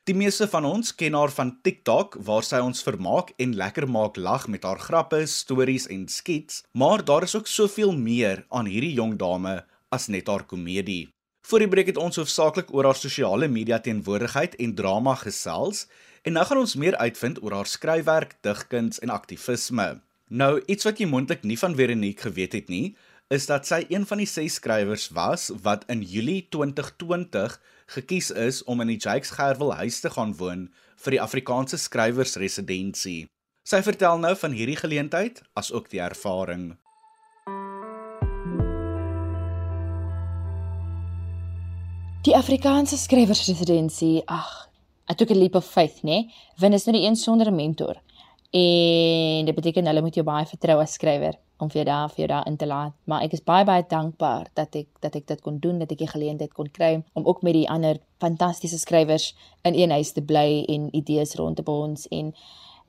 Die 0.05 0.15
meeste 0.15 0.45
van 0.53 0.67
ons 0.69 0.91
ken 0.95 1.15
haar 1.17 1.33
van 1.33 1.55
TikTok 1.65 2.19
waar 2.27 2.45
sy 2.45 2.61
ons 2.61 2.85
vermaak 2.85 3.33
en 3.41 3.55
lekker 3.57 3.87
maak 3.89 4.21
lag 4.21 4.45
met 4.53 4.67
haar 4.69 4.79
grappe, 4.79 5.23
stories 5.25 5.89
en 5.89 6.05
skets, 6.13 6.61
maar 6.77 7.01
daar 7.05 7.25
is 7.25 7.35
ook 7.35 7.49
soveel 7.49 7.97
meer 7.97 8.45
aan 8.53 8.69
hierdie 8.69 8.93
jong 8.99 9.17
dame 9.17 9.63
as 9.89 10.11
net 10.13 10.29
haar 10.29 10.45
komedie. 10.45 11.09
Voor 11.49 11.65
die 11.65 11.71
breek 11.73 11.89
het 11.95 12.03
ons 12.03 12.21
hoofsaaklik 12.21 12.75
oor 12.77 12.91
haar 12.91 13.01
sosiale 13.01 13.49
media 13.49 13.81
teenwoordigheid 13.81 14.59
en 14.61 14.77
drama 14.77 15.17
gesels 15.25 15.87
en 16.29 16.37
nou 16.37 16.45
gaan 16.45 16.61
ons 16.61 16.77
meer 16.77 17.01
uitvind 17.01 17.41
oor 17.41 17.57
haar 17.63 17.73
skryfwerk, 17.73 18.37
digkuns 18.45 19.01
en 19.01 19.15
aktivisme. 19.17 19.95
Nou, 20.29 20.59
iets 20.67 20.85
wat 20.85 21.01
jy 21.01 21.09
moontlik 21.09 21.47
nie 21.47 21.57
van 21.57 21.77
Veronique 21.79 22.29
geweet 22.29 22.53
het 22.59 22.69
nie, 22.69 22.97
is 23.29 23.49
dat 23.51 23.67
sy 23.67 23.81
een 23.91 24.05
van 24.07 24.21
die 24.23 24.29
ses 24.31 24.61
skrywers 24.61 25.09
was 25.11 25.49
wat 25.65 25.83
in 25.91 26.03
Julie 26.07 26.47
2020 26.55 27.57
gekies 27.91 28.31
is 28.31 28.63
om 28.71 28.81
in 28.85 28.93
die 28.93 29.01
Jakes 29.03 29.33
Gerwel 29.35 29.73
huis 29.75 29.99
te 30.01 30.11
gaan 30.15 30.35
woon 30.39 30.69
vir 31.03 31.17
die 31.17 31.21
Afrikaanse 31.21 31.79
skrywersresidensie. 31.79 33.27
Sy 33.67 33.81
vertel 33.83 34.21
nou 34.23 34.31
van 34.39 34.55
hierdie 34.55 34.79
geleentheid 34.79 35.41
as 35.59 35.73
ook 35.75 35.91
die 35.91 35.99
ervaring. 35.99 36.77
Die 42.27 42.35
Afrikaanse 42.35 42.99
skrywersresidensie, 42.99 44.23
ag, 44.27 44.71
I 45.11 45.15
took 45.15 45.31
a 45.31 45.35
leap 45.35 45.59
of 45.59 45.67
faith, 45.67 46.03
né? 46.07 46.29
Want 46.59 46.75
is 46.75 46.87
nou 46.87 46.95
die 46.95 47.07
een 47.07 47.17
sonder 47.17 47.51
'n 47.51 47.55
mentor. 47.55 47.99
En 48.51 49.45
dit 49.45 49.55
beteken 49.55 49.87
hulle 49.87 50.03
moet 50.03 50.15
jou 50.15 50.25
baie 50.25 50.47
vertrou 50.47 50.79
as 50.81 50.95
skrywer 50.95 51.35
om 51.59 51.71
vir 51.71 51.81
jou 51.81 51.87
daar 51.89 52.11
vir 52.13 52.23
jou 52.23 52.29
daar 52.29 52.47
in 52.47 52.57
te 52.57 52.67
laat. 52.67 52.93
Maar 53.05 53.23
ek 53.27 53.33
is 53.39 53.45
baie 53.45 53.65
baie 53.65 53.85
dankbaar 53.89 54.51
dat 54.55 54.77
ek 54.77 54.89
dat 55.01 55.17
ek 55.17 55.27
dit 55.27 55.41
kon 55.41 55.59
doen, 55.59 55.79
dat 55.79 55.93
ek 55.93 56.03
die 56.05 56.11
geleentheid 56.11 56.53
kon 56.55 56.71
kry 56.71 57.03
om 57.15 57.27
ook 57.27 57.43
met 57.43 57.57
die 57.57 57.69
ander 57.71 58.01
fantastiese 58.21 58.79
skrywers 58.79 59.35
in 59.65 59.75
een 59.75 59.91
huis 59.91 60.13
te 60.13 60.23
bly 60.23 60.65
en 60.69 60.89
idees 60.97 61.35
rond 61.41 61.57
te 61.57 61.63
bons 61.63 62.09
en 62.09 62.33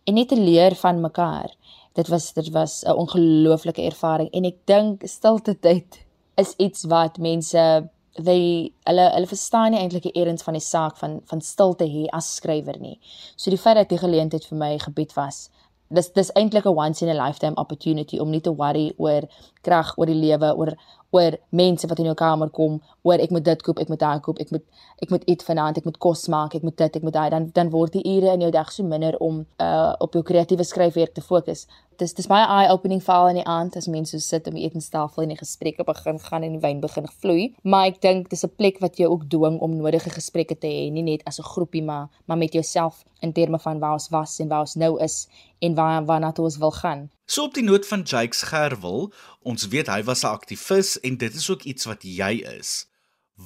en 0.08 0.16
net 0.16 0.30
te 0.32 0.40
leer 0.40 0.76
van 0.80 1.02
mekaar. 1.02 1.52
Dit 1.94 2.08
was 2.08 2.34
dit 2.34 2.50
was 2.50 2.84
'n 2.84 2.96
ongelooflike 2.96 3.82
ervaring 3.82 4.30
en 4.32 4.46
ek 4.46 4.66
dink 4.66 5.08
stilte 5.08 5.60
tyd 5.60 6.06
is 6.36 6.54
iets 6.58 6.84
wat 6.86 7.18
mense 7.18 7.90
they 8.24 8.72
hulle 8.86 9.06
hulle 9.14 9.30
verstaan 9.30 9.72
nie 9.72 9.80
eintlik 9.80 10.08
die 10.08 10.22
erns 10.22 10.46
van 10.46 10.54
die 10.58 10.64
saak 10.64 10.98
van 10.98 11.20
van 11.30 11.42
stilte 11.42 11.86
hê 11.86 12.08
as 12.14 12.36
skrywer 12.36 12.80
nie. 12.80 13.00
So 13.36 13.52
die 13.54 13.62
feit 13.62 13.78
dat 13.78 13.90
die 13.90 14.02
geleentheid 14.02 14.46
vir 14.46 14.58
my 14.58 14.78
gebied 14.82 15.14
was, 15.18 15.50
dis 15.90 16.10
dis 16.14 16.32
eintlik 16.36 16.66
'n 16.66 16.76
once 16.76 17.02
in 17.02 17.10
a 17.10 17.18
lifetime 17.26 17.56
opportunity 17.56 18.20
om 18.20 18.30
nie 18.30 18.42
te 18.42 18.52
worry 18.52 18.94
oor 18.98 19.28
krag, 19.68 19.94
oor 20.00 20.10
die 20.12 20.22
lewe, 20.22 20.54
oor 20.56 20.74
oor 21.16 21.38
mense 21.56 21.88
wat 21.88 22.00
in 22.02 22.10
jou 22.10 22.16
kamer 22.20 22.50
kom, 22.52 22.82
oor 23.08 23.22
ek 23.24 23.32
moet 23.32 23.46
dit 23.46 23.62
koop, 23.64 23.80
ek 23.80 23.92
moet 23.92 24.02
daai 24.02 24.20
koop, 24.24 24.40
ek 24.44 24.52
moet 24.52 24.64
ek 25.04 25.12
moet 25.14 25.24
eet 25.32 25.44
vanaand, 25.48 25.80
ek 25.80 25.88
moet 25.88 26.00
kos 26.04 26.26
maak, 26.32 26.56
ek 26.58 26.66
moet 26.68 26.76
dit, 26.82 26.98
ek 27.00 27.06
moet 27.06 27.16
daai 27.16 27.30
dan 27.32 27.48
dan 27.56 27.72
word 27.72 27.96
die 27.96 28.04
ure 28.18 28.34
in 28.36 28.44
jou 28.44 28.52
dag 28.52 28.72
so 28.74 28.84
minder 28.84 29.16
om 29.24 29.44
uh 29.64 29.94
op 30.04 30.18
jou 30.18 30.24
kreatiewe 30.28 30.66
skryfwerk 30.68 31.14
te 31.16 31.24
fokus. 31.24 31.66
Dis 31.98 32.14
dis 32.18 32.28
baie 32.30 32.46
eye 32.46 32.70
opening 32.74 33.02
val 33.04 33.30
in 33.32 33.40
die 33.40 33.48
aand 33.48 33.78
as 33.80 33.88
mense 33.88 34.20
so 34.20 34.24
sit 34.24 34.48
om 34.50 34.60
die 34.60 34.66
etenstafel 34.68 35.24
en 35.24 35.34
die 35.34 35.40
gesprekke 35.40 35.86
begin 35.88 36.20
gaan 36.28 36.46
en 36.46 36.58
die 36.58 36.64
wyn 36.66 36.84
begin 36.84 37.08
vloei. 37.22 37.48
Maar 37.64 37.94
ek 37.94 38.02
dink 38.02 38.30
dis 38.30 38.44
'n 38.44 38.56
plek 38.60 38.82
wat 38.82 38.98
jou 38.98 39.10
ook 39.12 39.30
dwing 39.30 39.60
om 39.60 39.78
nodige 39.78 40.12
gesprekke 40.20 40.60
te 40.60 40.68
hê, 40.68 40.92
nie 40.92 41.04
net 41.04 41.24
as 41.26 41.40
'n 41.40 41.50
groepie 41.54 41.84
maar 41.84 42.10
maar 42.28 42.38
met 42.38 42.54
jouself 42.54 43.06
in 43.22 43.34
terme 43.34 43.60
van 43.60 43.80
waar 43.80 43.94
ons 43.94 44.10
was 44.10 44.40
en 44.40 44.50
waar 44.50 44.68
ons 44.68 44.76
nou 44.76 45.00
is 45.00 45.28
en 45.60 45.76
waar 45.76 46.06
waarna 46.06 46.32
toe 46.32 46.46
ons 46.46 46.58
wil 46.58 46.72
gaan. 46.72 47.10
So 47.28 47.44
op 47.44 47.58
die 47.58 47.64
noot 47.64 47.84
van 47.88 48.06
Jakes 48.08 48.46
Gerwel, 48.48 49.10
ons 49.44 49.68
weet 49.68 49.90
hy 49.92 50.00
was 50.08 50.24
'n 50.24 50.32
aktivis 50.32 51.00
en 51.00 51.18
dit 51.18 51.34
is 51.36 51.50
ook 51.50 51.64
iets 51.64 51.86
wat 51.86 52.04
jy 52.04 52.40
is. 52.60 52.88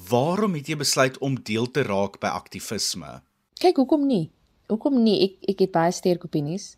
Waarom 0.08 0.54
het 0.54 0.66
jy 0.66 0.76
besluit 0.76 1.18
om 1.18 1.42
deel 1.42 1.70
te 1.70 1.82
raak 1.82 2.20
by 2.20 2.28
aktivisme? 2.28 3.22
Kyk, 3.58 3.76
hoekom 3.76 4.06
nie? 4.06 4.30
Hoekom 4.68 5.02
nie? 5.02 5.18
Ek 5.22 5.50
ek 5.50 5.58
het 5.58 5.72
baie 5.72 5.92
sterk 5.92 6.24
opinies. 6.24 6.76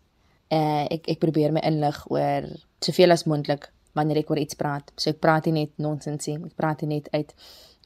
Uh 0.49 0.87
ek 0.89 1.07
ek 1.07 1.19
probeer 1.19 1.51
my 1.51 1.61
inlig 1.61 2.09
oor 2.09 2.49
soveel 2.81 3.11
as 3.11 3.25
moontlik 3.25 3.71
wanneer 3.93 4.17
ek 4.17 4.29
oor 4.29 4.39
iets 4.39 4.55
praat. 4.55 4.91
So 4.97 5.09
ek 5.09 5.19
praat 5.19 5.45
nie 5.45 5.53
net 5.53 5.77
nonsens 5.77 6.25
nie. 6.25 6.35
Ek 6.35 6.55
praat 6.55 6.81
nie 6.81 6.95
net 6.95 7.07
uit 7.13 7.33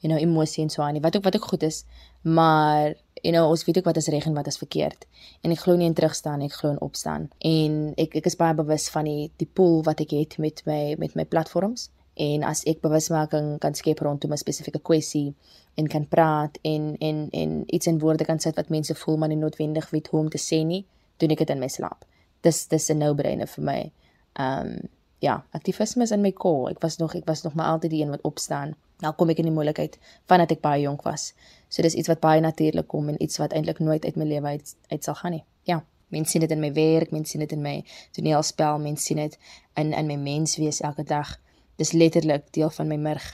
you 0.00 0.12
know 0.12 0.18
emosie 0.20 0.62
en 0.64 0.70
so 0.70 0.82
aan 0.82 0.92
nie. 0.96 1.02
Wat 1.04 1.16
ook 1.16 1.24
wat 1.24 1.36
ook 1.36 1.44
goed 1.44 1.62
is, 1.62 1.84
maar 2.22 2.94
you 3.22 3.34
know 3.34 3.48
ons 3.48 3.64
weet 3.64 3.78
ook 3.78 3.84
wat 3.84 3.96
is 3.96 4.08
reg 4.08 4.26
en 4.26 4.34
wat 4.34 4.46
is 4.46 4.58
verkeerd. 4.58 5.06
En 5.40 5.52
ek 5.52 5.64
glo 5.64 5.76
nie 5.76 5.88
in 5.88 5.94
terugstaan 5.94 6.44
ek 6.44 6.56
glo 6.58 6.70
in 6.70 6.80
opstaan. 6.80 7.28
En 7.38 7.92
ek 8.00 8.16
ek 8.20 8.28
is 8.30 8.36
baie 8.36 8.56
bewus 8.56 8.88
van 8.92 9.08
die 9.08 9.30
die 9.36 9.48
pool 9.48 9.82
wat 9.86 10.00
ek 10.00 10.14
het 10.16 10.38
met 10.38 10.62
my 10.66 10.96
met 10.98 11.14
my 11.14 11.24
platforms. 11.24 11.90
En 12.20 12.44
as 12.44 12.64
ek 12.68 12.82
bewusmaking 12.84 13.58
kan 13.60 13.74
skep 13.74 14.00
rondom 14.04 14.32
'n 14.32 14.40
spesifieke 14.40 14.80
kwessie 14.80 15.34
en 15.74 15.86
kan 15.86 16.08
praat 16.08 16.58
en 16.62 16.96
en 16.98 17.28
en 17.30 17.62
iets 17.66 17.86
in 17.86 17.98
woorde 17.98 18.24
kan 18.24 18.40
sit 18.40 18.56
wat 18.56 18.68
mense 18.68 18.94
voel 18.94 19.16
maar 19.16 19.28
nie 19.28 19.36
noodwendig 19.36 19.90
weet 19.90 20.08
hoe 20.08 20.20
om 20.20 20.28
te 20.28 20.38
sê 20.38 20.64
nie 20.64 20.84
doen 21.16 21.30
ek 21.30 21.38
dit 21.38 21.50
in 21.50 21.58
my 21.60 21.68
slaap. 21.68 22.04
Dis 22.40 22.66
dis 22.66 22.90
'n 22.90 22.98
no-brainer 22.98 23.46
vir 23.46 23.64
my. 23.64 23.92
Um 24.34 24.88
ja 25.20 25.42
aktivisme 25.56 26.02
is 26.02 26.14
in 26.16 26.22
my 26.24 26.32
core 26.32 26.72
ek 26.74 26.82
was 26.82 26.98
nog 26.98 27.14
ek 27.14 27.26
was 27.28 27.42
nog 27.46 27.54
maar 27.54 27.74
altyd 27.76 27.90
die 27.90 28.02
een 28.02 28.14
wat 28.16 28.24
opstaan 28.28 28.74
nou 29.00 29.14
kom 29.16 29.30
ek 29.32 29.38
in 29.38 29.48
die 29.48 29.56
moeilikheid 29.56 29.98
vandat 30.28 30.50
ek 30.56 30.64
baie 30.64 30.82
jonk 30.82 31.02
was 31.08 31.32
So 31.70 31.82
dis 31.86 31.94
iets 31.94 32.10
wat 32.10 32.20
baie 32.20 32.40
natuurlik 32.42 32.88
kom 32.90 33.08
en 33.08 33.22
iets 33.22 33.38
wat 33.38 33.52
eintlik 33.54 33.78
nooit 33.78 34.04
uit 34.04 34.16
my 34.18 34.26
lewe 34.26 34.46
uit, 34.46 34.74
uit 34.90 35.04
sal 35.04 35.14
gaan 35.14 35.36
nie. 35.36 35.44
Ja, 35.62 35.84
mense 36.10 36.34
sien 36.34 36.42
dit 36.42 36.50
in 36.50 36.60
my 36.60 36.72
werk, 36.74 37.12
mense 37.14 37.30
sien 37.30 37.44
dit 37.44 37.52
in 37.54 37.62
my 37.62 37.76
toneelspel, 38.16 38.80
mense 38.82 39.06
sien 39.06 39.20
dit 39.22 39.36
in 39.78 39.92
in 39.94 40.10
my 40.10 40.16
menswees 40.18 40.80
elke 40.82 41.06
dag. 41.06 41.36
Dis 41.78 41.92
letterlik 41.94 42.50
deel 42.50 42.70
van 42.74 42.90
my 42.90 42.98
murg 42.98 43.28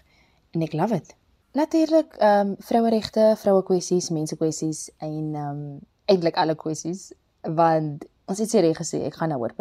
en 0.53 0.67
ek 0.69 0.77
love 0.77 1.01
it. 1.01 1.15
Natuurlik, 1.57 2.19
ehm 2.21 2.53
um, 2.53 2.57
vroueregte, 2.61 3.33
vroue 3.41 3.63
kwessies, 3.65 4.11
mense 4.13 4.37
kwessies 4.37 4.91
en 4.99 5.33
ehm 5.35 5.49
um, 5.49 5.79
eintlik 6.07 6.37
alle 6.37 6.55
kwessies 6.55 7.09
want 7.41 8.05
ons 8.31 8.39
het 8.39 8.51
seker 8.51 8.77
gesê 8.77 9.01
ek 9.09 9.17
gaan 9.17 9.33
nou 9.33 9.41
oor 9.41 9.55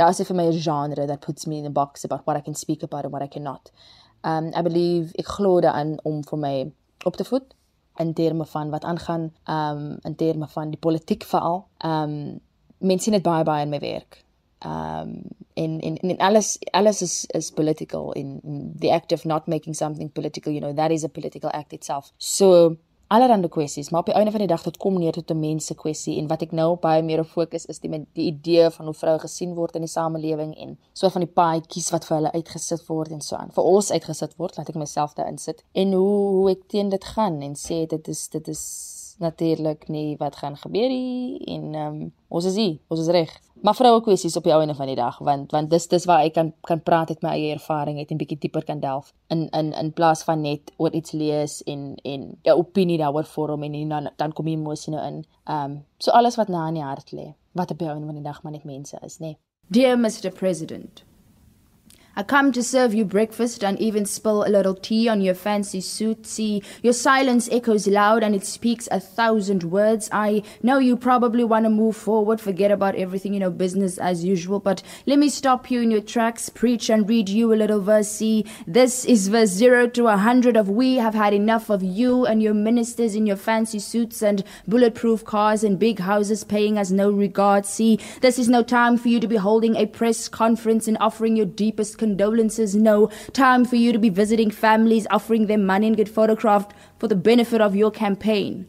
praat. 0.00 0.16
Daar 0.16 0.20
is 0.20 0.26
vir 0.26 0.36
my 0.36 0.46
'n 0.46 0.60
genre 0.60 1.06
that 1.06 1.20
puts 1.20 1.46
me 1.46 1.56
in 1.56 1.66
a 1.66 1.70
box 1.70 2.04
about 2.04 2.24
what 2.24 2.36
I 2.36 2.40
can 2.40 2.54
speak 2.54 2.82
about 2.82 3.04
and 3.04 3.12
what 3.12 3.22
I 3.22 3.28
cannot. 3.28 3.70
Um 4.24 4.52
I 4.54 4.62
believe 4.62 5.12
ek 5.18 5.26
glo 5.26 5.60
daarin 5.60 5.98
om 6.04 6.22
vir 6.22 6.38
my 6.38 6.72
op 7.04 7.16
te 7.16 7.24
voed 7.24 7.54
in 7.98 8.14
terme 8.14 8.46
van 8.46 8.70
wat 8.70 8.84
aangaan 8.84 9.32
um 9.46 9.98
in 10.04 10.16
terme 10.16 10.48
van 10.48 10.70
die 10.70 10.78
politiek 10.78 11.24
veral. 11.24 11.66
Um 11.84 12.40
mense 12.78 13.04
sien 13.04 13.12
dit 13.12 13.22
baie 13.22 13.44
baie 13.44 13.62
in 13.62 13.70
my 13.70 13.78
werk. 13.78 14.24
Um 14.64 15.22
in 15.54 15.80
in 15.80 15.96
in 15.96 16.18
alles 16.18 16.58
alles 16.72 17.02
is 17.02 17.26
is 17.26 17.50
political 17.50 18.12
in, 18.12 18.40
in 18.42 18.72
the 18.78 18.90
act 18.90 19.12
of 19.12 19.24
not 19.24 19.46
making 19.46 19.74
something 19.74 20.12
political, 20.12 20.52
you 20.52 20.60
know, 20.60 20.74
that 20.74 20.90
is 20.90 21.04
a 21.04 21.08
political 21.08 21.50
act 21.52 21.72
itself. 21.72 22.12
So 22.18 22.76
allerlei 23.10 23.48
kwessies, 23.48 23.90
maar 23.90 24.00
op 24.00 24.06
die 24.06 24.14
einde 24.14 24.30
van 24.30 24.40
die 24.44 24.48
dag 24.48 24.62
dit 24.62 24.76
kom 24.76 24.98
neer 24.98 25.12
tot 25.12 25.30
'n 25.30 25.40
mense 25.40 25.74
kwessie 25.74 26.18
en 26.18 26.28
wat 26.28 26.42
ek 26.42 26.52
nou 26.52 26.76
baie 26.76 27.02
meer 27.02 27.20
op 27.20 27.26
fokus 27.26 27.66
is 27.66 27.78
die 27.78 27.90
die 28.12 28.26
idee 28.26 28.70
van 28.70 28.84
hoe 28.84 28.94
vroue 28.94 29.18
gesien 29.18 29.54
word 29.54 29.74
in 29.74 29.80
die 29.80 29.90
samelewing 29.90 30.54
en 30.56 30.78
so 30.92 31.08
van 31.08 31.20
die 31.20 31.32
paadjies 31.40 31.90
wat 31.90 32.04
vir 32.04 32.16
hulle 32.16 32.32
uitgesit 32.32 32.86
word 32.86 33.10
en 33.10 33.20
so 33.20 33.36
aan. 33.36 33.50
Vir 33.50 33.64
ons 33.64 33.90
uitgesit 33.90 34.36
word, 34.36 34.56
laat 34.56 34.68
ek 34.68 34.74
myself 34.74 35.14
daar 35.14 35.28
insit 35.28 35.64
en 35.72 35.92
hoe 35.92 36.18
hoe 36.36 36.50
ek 36.50 36.68
teen 36.68 36.88
dit 36.88 37.04
gaan 37.04 37.42
en 37.42 37.54
sê 37.54 37.86
dit 37.86 38.08
is 38.08 38.28
dit 38.28 38.48
is 38.48 38.99
natuurlik 39.20 39.88
nie 39.88 40.16
wat 40.18 40.36
gaan 40.36 40.56
gebeur 40.56 40.88
nie 40.88 41.38
en 41.54 41.74
ehm 41.74 41.86
um, 41.86 42.12
ons 42.28 42.44
is 42.46 42.54
hier, 42.54 42.76
ons 42.88 43.00
is 43.00 43.10
reg. 43.12 43.32
Maar 43.60 43.74
vroue 43.74 44.00
kwessies 44.06 44.36
op 44.38 44.44
die 44.46 44.52
einde 44.52 44.74
van 44.74 44.86
die 44.86 44.96
dag 44.96 45.18
want 45.18 45.50
want 45.52 45.70
dis 45.70 45.88
dis 45.88 46.06
waar 46.08 46.24
ek 46.24 46.34
kan 46.38 46.52
kan 46.68 46.82
praat 46.82 47.10
uit 47.10 47.22
my 47.22 47.34
eie 47.36 47.52
ervaring 47.52 47.98
uit 47.98 48.10
en 48.10 48.20
bietjie 48.20 48.38
dieper 48.46 48.64
kan 48.64 48.80
delf 48.80 49.12
in 49.28 49.48
in 49.56 49.72
in 49.72 49.92
plaas 49.92 50.24
van 50.24 50.40
net 50.40 50.72
oor 50.76 50.94
iets 50.96 51.12
lees 51.12 51.62
en 51.62 51.94
en 52.04 52.38
'n 52.44 52.56
opinie 52.56 52.98
daaroor 52.98 53.24
vorm 53.24 53.62
en 53.62 53.88
dan 53.88 54.10
dan 54.16 54.32
kom 54.32 54.46
emosie 54.46 54.92
nou 54.92 55.06
in. 55.06 55.24
Ehm 55.44 55.70
um, 55.70 55.84
so 55.98 56.10
alles 56.10 56.36
wat 56.36 56.48
na 56.48 56.68
in 56.68 56.74
die 56.74 56.82
hart 56.82 57.12
lê. 57.12 57.34
Wat 57.52 57.70
op 57.70 57.78
die 57.78 57.88
einde 57.88 58.06
van 58.06 58.14
die 58.14 58.24
dag 58.24 58.42
maar 58.42 58.52
net 58.52 58.64
mense 58.64 58.98
is, 59.02 59.18
nê. 59.18 59.26
Nee. 59.26 59.38
Dear 59.68 59.98
Mr 59.98 60.30
President 60.30 61.09
I 62.20 62.22
come 62.22 62.52
to 62.52 62.62
serve 62.62 62.92
you 62.92 63.06
breakfast 63.06 63.64
and 63.64 63.80
even 63.80 64.04
spill 64.04 64.44
a 64.44 64.52
little 64.52 64.74
tea 64.74 65.08
on 65.08 65.22
your 65.22 65.32
fancy 65.34 65.80
suit. 65.80 66.26
See, 66.26 66.62
your 66.82 66.92
silence 66.92 67.48
echoes 67.50 67.86
loud 67.86 68.22
and 68.22 68.34
it 68.34 68.44
speaks 68.44 68.86
a 68.92 69.00
thousand 69.00 69.62
words. 69.62 70.10
I 70.12 70.42
know 70.62 70.76
you 70.76 70.98
probably 70.98 71.44
want 71.44 71.64
to 71.64 71.70
move 71.70 71.96
forward, 71.96 72.38
forget 72.38 72.70
about 72.70 72.94
everything, 72.94 73.32
you 73.32 73.40
know, 73.40 73.48
business 73.48 73.96
as 73.96 74.22
usual. 74.22 74.60
But 74.60 74.82
let 75.06 75.18
me 75.18 75.30
stop 75.30 75.70
you 75.70 75.80
in 75.80 75.90
your 75.90 76.02
tracks, 76.02 76.50
preach 76.50 76.90
and 76.90 77.08
read 77.08 77.30
you 77.30 77.54
a 77.54 77.56
little 77.56 77.80
verse. 77.80 78.10
See, 78.10 78.44
this 78.66 79.06
is 79.06 79.28
verse 79.28 79.48
zero 79.48 79.86
to 79.86 80.08
a 80.08 80.18
hundred 80.18 80.58
of 80.58 80.68
we 80.68 80.96
have 80.96 81.14
had 81.14 81.32
enough 81.32 81.70
of 81.70 81.82
you 81.82 82.26
and 82.26 82.42
your 82.42 82.52
ministers 82.52 83.14
in 83.14 83.24
your 83.24 83.36
fancy 83.36 83.78
suits 83.78 84.22
and 84.22 84.44
bulletproof 84.68 85.24
cars 85.24 85.64
and 85.64 85.78
big 85.78 86.00
houses 86.00 86.44
paying 86.44 86.76
us 86.76 86.90
no 86.90 87.10
regard. 87.10 87.64
See, 87.64 87.98
this 88.20 88.38
is 88.38 88.50
no 88.50 88.62
time 88.62 88.98
for 88.98 89.08
you 89.08 89.20
to 89.20 89.26
be 89.26 89.36
holding 89.36 89.74
a 89.74 89.86
press 89.86 90.28
conference 90.28 90.86
and 90.86 90.98
offering 91.00 91.34
your 91.34 91.46
deepest 91.46 91.96
condolences. 92.10 92.74
No 92.74 92.96
time 93.32 93.64
for 93.64 93.76
you 93.76 93.92
to 93.92 93.98
be 93.98 94.10
visiting 94.10 94.50
families, 94.50 95.06
offering 95.10 95.46
them 95.46 95.64
money 95.64 95.86
and 95.86 95.96
get 95.96 96.08
photographed 96.08 96.72
for 96.98 97.08
the 97.08 97.22
benefit 97.30 97.60
of 97.60 97.76
your 97.76 97.90
campaign. 97.90 98.66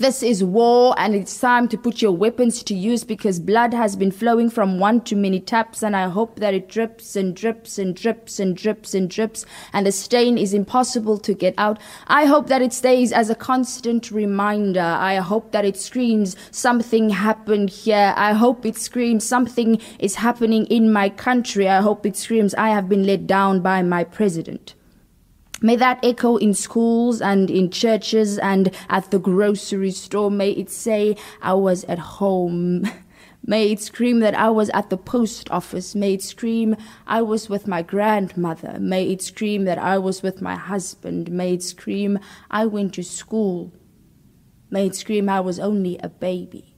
This 0.00 0.22
is 0.22 0.42
war, 0.42 0.94
and 0.96 1.14
it's 1.14 1.38
time 1.38 1.68
to 1.68 1.76
put 1.76 2.00
your 2.00 2.12
weapons 2.12 2.62
to 2.62 2.74
use 2.74 3.04
because 3.04 3.38
blood 3.38 3.74
has 3.74 3.96
been 3.96 4.10
flowing 4.10 4.48
from 4.48 4.78
one 4.78 5.02
too 5.02 5.14
many 5.14 5.40
taps, 5.40 5.82
and 5.82 5.94
I 5.94 6.08
hope 6.08 6.36
that 6.40 6.54
it 6.54 6.70
drips 6.70 7.16
and 7.16 7.36
drips 7.36 7.76
and 7.76 7.94
drips 7.94 8.40
and 8.40 8.56
drips 8.56 8.94
and 8.94 9.10
drips, 9.10 9.44
and 9.74 9.84
the 9.84 9.92
stain 9.92 10.38
is 10.38 10.54
impossible 10.54 11.18
to 11.18 11.34
get 11.34 11.52
out. 11.58 11.78
I 12.06 12.24
hope 12.24 12.46
that 12.46 12.62
it 12.62 12.72
stays 12.72 13.12
as 13.12 13.28
a 13.28 13.34
constant 13.34 14.10
reminder. 14.10 14.80
I 14.80 15.16
hope 15.16 15.52
that 15.52 15.66
it 15.66 15.76
screams 15.76 16.34
something 16.50 17.10
happened 17.10 17.68
here. 17.68 18.14
I 18.16 18.32
hope 18.32 18.64
it 18.64 18.78
screams 18.78 19.26
something 19.26 19.82
is 19.98 20.14
happening 20.14 20.64
in 20.68 20.90
my 20.90 21.10
country. 21.10 21.68
I 21.68 21.82
hope 21.82 22.06
it 22.06 22.16
screams 22.16 22.54
I 22.54 22.70
have 22.70 22.88
been 22.88 23.04
let 23.04 23.26
down 23.26 23.60
by 23.60 23.82
my 23.82 24.04
president. 24.04 24.76
May 25.62 25.76
that 25.76 26.02
echo 26.02 26.36
in 26.36 26.54
schools 26.54 27.20
and 27.20 27.50
in 27.50 27.70
churches 27.70 28.38
and 28.38 28.70
at 28.88 29.10
the 29.10 29.18
grocery 29.18 29.90
store. 29.90 30.30
May 30.30 30.52
it 30.52 30.70
say, 30.70 31.16
I 31.42 31.54
was 31.54 31.84
at 31.84 31.98
home. 31.98 32.88
May 33.46 33.72
it 33.72 33.80
scream 33.80 34.20
that 34.20 34.34
I 34.34 34.50
was 34.50 34.70
at 34.70 34.90
the 34.90 34.96
post 34.96 35.50
office. 35.50 35.94
May 35.94 36.14
it 36.14 36.22
scream, 36.22 36.76
I 37.06 37.22
was 37.22 37.48
with 37.48 37.66
my 37.66 37.82
grandmother. 37.82 38.78
May 38.78 39.10
it 39.10 39.22
scream 39.22 39.64
that 39.64 39.78
I 39.78 39.98
was 39.98 40.22
with 40.22 40.42
my 40.42 40.56
husband. 40.56 41.30
May 41.30 41.54
it 41.54 41.62
scream, 41.62 42.18
I 42.50 42.66
went 42.66 42.94
to 42.94 43.02
school. 43.02 43.72
May 44.70 44.86
it 44.86 44.94
scream, 44.94 45.28
I 45.28 45.40
was 45.40 45.58
only 45.58 45.98
a 45.98 46.08
baby. 46.08 46.69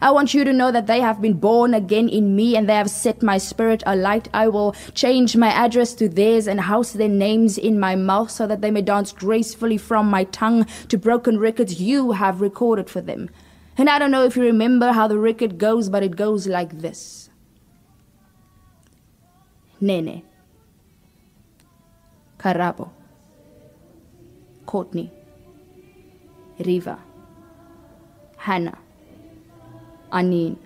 I 0.00 0.10
want 0.10 0.34
you 0.34 0.44
to 0.44 0.52
know 0.52 0.70
that 0.70 0.86
they 0.86 1.00
have 1.00 1.20
been 1.20 1.34
born 1.34 1.74
again 1.74 2.08
in 2.08 2.36
me 2.36 2.56
and 2.56 2.68
they 2.68 2.74
have 2.74 2.90
set 2.90 3.22
my 3.22 3.38
spirit 3.38 3.82
alight. 3.86 4.28
I 4.32 4.48
will 4.48 4.74
change 4.94 5.36
my 5.36 5.48
address 5.48 5.94
to 5.94 6.08
theirs 6.08 6.46
and 6.46 6.60
house 6.60 6.92
their 6.92 7.08
names 7.08 7.58
in 7.58 7.80
my 7.80 7.96
mouth 7.96 8.30
so 8.30 8.46
that 8.46 8.60
they 8.60 8.70
may 8.70 8.82
dance 8.82 9.12
gracefully 9.12 9.78
from 9.78 10.08
my 10.08 10.24
tongue 10.24 10.64
to 10.88 10.98
broken 10.98 11.38
records 11.38 11.80
you 11.80 12.12
have 12.12 12.40
recorded 12.40 12.90
for 12.90 13.00
them. 13.00 13.30
And 13.78 13.90
I 13.90 13.98
don't 13.98 14.10
know 14.10 14.24
if 14.24 14.36
you 14.36 14.42
remember 14.42 14.92
how 14.92 15.06
the 15.06 15.18
record 15.18 15.58
goes, 15.58 15.88
but 15.88 16.02
it 16.02 16.16
goes 16.16 16.46
like 16.46 16.80
this 16.80 17.28
Nene, 19.80 20.22
Karabo, 22.38 22.90
Courtney, 24.64 25.12
Riva, 26.58 26.98
Hannah. 28.38 28.78
Anin, 30.12 30.56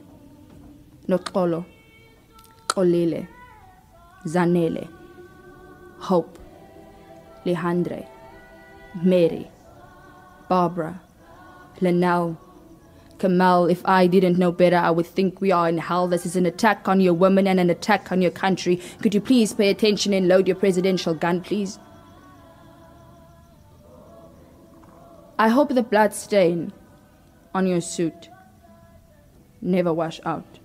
Noxolo, 1.09 1.65
Xolile, 2.69 3.27
Zanele, 4.27 4.89
Hope, 5.99 6.39
Lehandre, 7.45 8.07
Mary, 9.03 9.51
Barbara, 10.49 11.01
Linnell, 11.81 12.37
Kamal, 13.19 13.67
if 13.67 13.87
I 13.87 14.07
didn't 14.07 14.39
know 14.39 14.51
better, 14.51 14.77
I 14.77 14.91
would 14.91 15.07
think 15.07 15.41
we 15.41 15.53
are 15.53 15.69
in 15.69 15.79
hell. 15.79 16.09
This 16.09 16.25
is 16.25 16.37
an 16.37 16.47
attack 16.47 16.89
on 16.89 17.01
your 17.01 17.13
women 17.13 17.47
and 17.47 17.61
an 17.61 17.69
attack 17.69 18.11
on 18.11 18.23
your 18.23 18.31
country. 18.31 18.81
Could 19.03 19.15
you 19.15 19.21
please 19.21 19.53
pay 19.53 19.69
attention 19.69 20.15
and 20.15 20.27
load 20.27 20.49
your 20.49 20.57
presidential 20.57 21.13
gun, 21.15 21.43
please? 21.43 21.79
I 25.39 25.49
hope 25.49 25.75
the 25.75 25.83
blood 25.83 26.15
stain 26.15 26.73
on 27.55 27.67
your 27.67 27.81
suit 27.81 28.31
never 29.61 29.93
wash 29.93 30.21
out. 30.25 30.59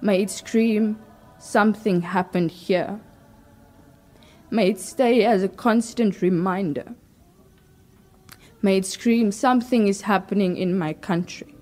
May 0.00 0.22
it 0.22 0.30
scream, 0.30 0.98
something 1.38 2.02
happened 2.02 2.50
here. 2.50 3.00
May 4.50 4.68
it 4.70 4.80
stay 4.80 5.24
as 5.24 5.42
a 5.42 5.48
constant 5.48 6.22
reminder. 6.22 6.94
May 8.62 8.78
it 8.78 8.86
scream, 8.86 9.32
something 9.32 9.88
is 9.88 10.02
happening 10.02 10.56
in 10.56 10.78
my 10.78 10.92
country. 10.92 11.54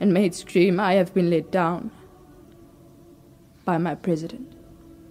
And 0.00 0.12
may 0.12 0.26
it 0.26 0.34
scream, 0.34 0.80
I 0.80 0.94
have 0.94 1.12
been 1.14 1.30
let 1.30 1.50
down 1.52 1.90
by 3.64 3.78
my 3.78 3.94
president. 3.94 4.56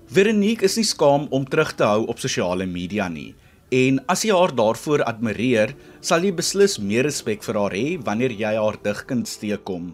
Veronique 0.09 0.63
is 0.63 0.75
nie 0.77 0.87
skaam 0.89 1.27
om 1.29 1.45
terug 1.45 1.75
te 1.77 1.85
hou 1.85 2.07
op 2.09 2.19
sosiale 2.19 2.65
media 2.65 3.07
nie. 3.09 3.35
En 3.69 3.99
as 4.09 4.23
jy 4.25 4.33
haar 4.33 4.55
daarvoor 4.55 5.03
admireer, 5.05 5.75
sal 6.01 6.23
jy 6.25 6.31
beslis 6.33 6.79
meer 6.81 7.05
respek 7.05 7.43
vir 7.45 7.57
haar 7.59 7.75
hê 7.77 7.97
wanneer 8.01 8.33
jy 8.33 8.55
haar 8.57 8.79
digkuns 8.81 9.37
teekom. 9.37 9.91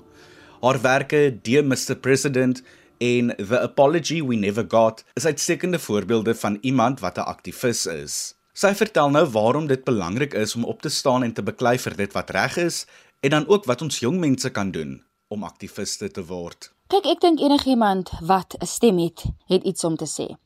Haar 0.63 0.79
werke 0.81 1.27
De 1.43 1.61
Mr 1.61 1.97
President 1.99 2.61
en 3.03 3.33
The 3.35 3.59
Apology 3.59 4.21
We 4.23 4.35
Never 4.39 4.65
Got 4.71 5.03
is 5.19 5.25
uitstekende 5.25 5.79
voorbeelde 5.79 6.35
van 6.35 6.57
iemand 6.61 6.99
wat 6.99 7.17
'n 7.17 7.27
aktivis 7.27 7.85
is. 7.85 8.35
Sy 8.53 8.73
vertel 8.73 9.09
nou 9.09 9.25
waarom 9.27 9.67
dit 9.67 9.83
belangrik 9.83 10.33
is 10.33 10.55
om 10.55 10.63
op 10.63 10.81
te 10.81 10.89
staan 10.89 11.23
en 11.23 11.33
te 11.33 11.43
beklei 11.43 11.77
vir 11.77 11.95
dit 11.95 12.13
wat 12.13 12.29
reg 12.29 12.57
is 12.57 12.85
en 13.19 13.29
dan 13.29 13.47
ook 13.47 13.65
wat 13.65 13.81
ons 13.81 13.99
jong 13.99 14.19
mense 14.19 14.49
kan 14.49 14.71
doen 14.71 15.03
om 15.27 15.43
aktiviste 15.43 16.11
te 16.11 16.25
word. 16.25 16.71
Kyk, 16.87 17.05
ek 17.05 17.21
dink 17.21 17.39
enigiemand 17.39 18.11
wat 18.21 18.55
'n 18.61 18.65
stem 18.65 18.97
het, 18.97 19.23
het 19.47 19.63
iets 19.63 19.83
om 19.83 19.95
te 19.95 20.07
sê. 20.07 20.44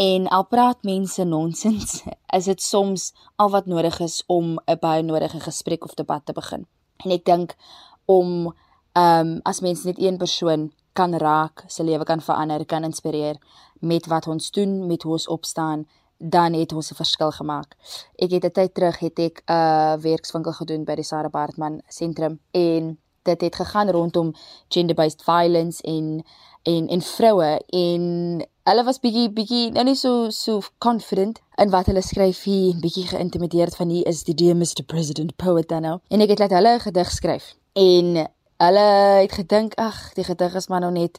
En 0.00 0.28
al 0.28 0.46
praat 0.46 0.82
mense 0.82 1.24
nonsens, 1.24 2.02
is 2.38 2.46
dit 2.48 2.62
soms 2.62 3.10
al 3.36 3.50
wat 3.52 3.66
nodig 3.66 3.98
is 4.00 4.22
om 4.26 4.56
'n 4.64 4.78
baie 4.80 5.02
nodige 5.02 5.40
gesprek 5.40 5.84
of 5.84 5.94
debat 5.94 6.24
te 6.24 6.32
begin. 6.32 6.66
En 7.04 7.10
ek 7.10 7.24
dink 7.24 7.56
om 8.04 8.54
ehm 8.92 9.26
um, 9.26 9.40
as 9.42 9.60
mense 9.60 9.86
net 9.86 9.98
een 10.00 10.16
persoon 10.16 10.72
kan 10.92 11.14
raak, 11.14 11.64
se 11.66 11.84
lewe 11.84 12.04
kan 12.04 12.20
verander, 12.20 12.64
kan 12.66 12.84
inspireer 12.84 13.36
met 13.80 14.06
wat 14.06 14.26
ons 14.26 14.50
doen, 14.50 14.86
met 14.86 15.02
hoe 15.02 15.12
ons 15.12 15.28
opstaan, 15.28 15.86
dan 16.16 16.52
het 16.52 16.72
ons 16.72 16.90
'n 16.90 16.94
verskil 16.94 17.30
gemaak. 17.30 17.76
Ek 18.16 18.30
het 18.30 18.44
'n 18.44 18.50
tyd 18.50 18.74
terug 18.74 18.98
het 18.98 19.18
ek 19.18 19.42
'n 19.46 19.52
uh, 19.52 19.94
werkswinkel 20.00 20.52
gedoen 20.52 20.84
by 20.84 20.94
die 20.94 21.04
Sarah 21.04 21.30
Bartman 21.30 21.82
sentrum 21.88 22.40
en 22.50 22.98
dit 23.22 23.40
het 23.40 23.56
gegaan 23.56 23.90
rondom 23.90 24.34
gender 24.68 24.94
based 24.94 25.22
violence 25.22 25.82
en 25.82 26.24
en 26.62 26.88
en 26.88 27.02
vroue. 27.02 27.60
En 27.66 28.02
hulle 28.62 28.84
was 28.84 29.00
bietjie 29.00 29.30
bietjie 29.32 29.70
nou 29.72 29.84
nie 29.84 29.96
so 29.96 30.30
so 30.30 30.60
confident 30.78 31.40
in 31.56 31.70
wat 31.70 31.88
hulle 31.88 32.02
skryf 32.04 32.42
hier 32.44 32.76
bietjie 32.80 33.06
geïntimideerd 33.08 33.76
van 33.76 33.88
hier 33.88 34.06
is 34.06 34.24
die 34.28 34.34
dear 34.34 34.56
Mr 34.56 34.84
President 34.86 35.36
poet 35.36 35.68
dan 35.68 35.86
nou. 35.86 35.98
En 36.08 36.20
ek 36.20 36.34
het 36.34 36.38
laat 36.44 36.56
hulle 36.58 36.74
'n 36.74 36.84
gedig 36.86 37.10
skryf. 37.10 37.54
En 37.72 38.28
hulle 38.56 38.88
het 39.24 39.32
gedink 39.32 39.74
ag 39.74 40.12
die 40.12 40.24
gedig 40.24 40.54
is 40.54 40.68
maar 40.68 40.80
nou 40.80 40.92
net 40.92 41.18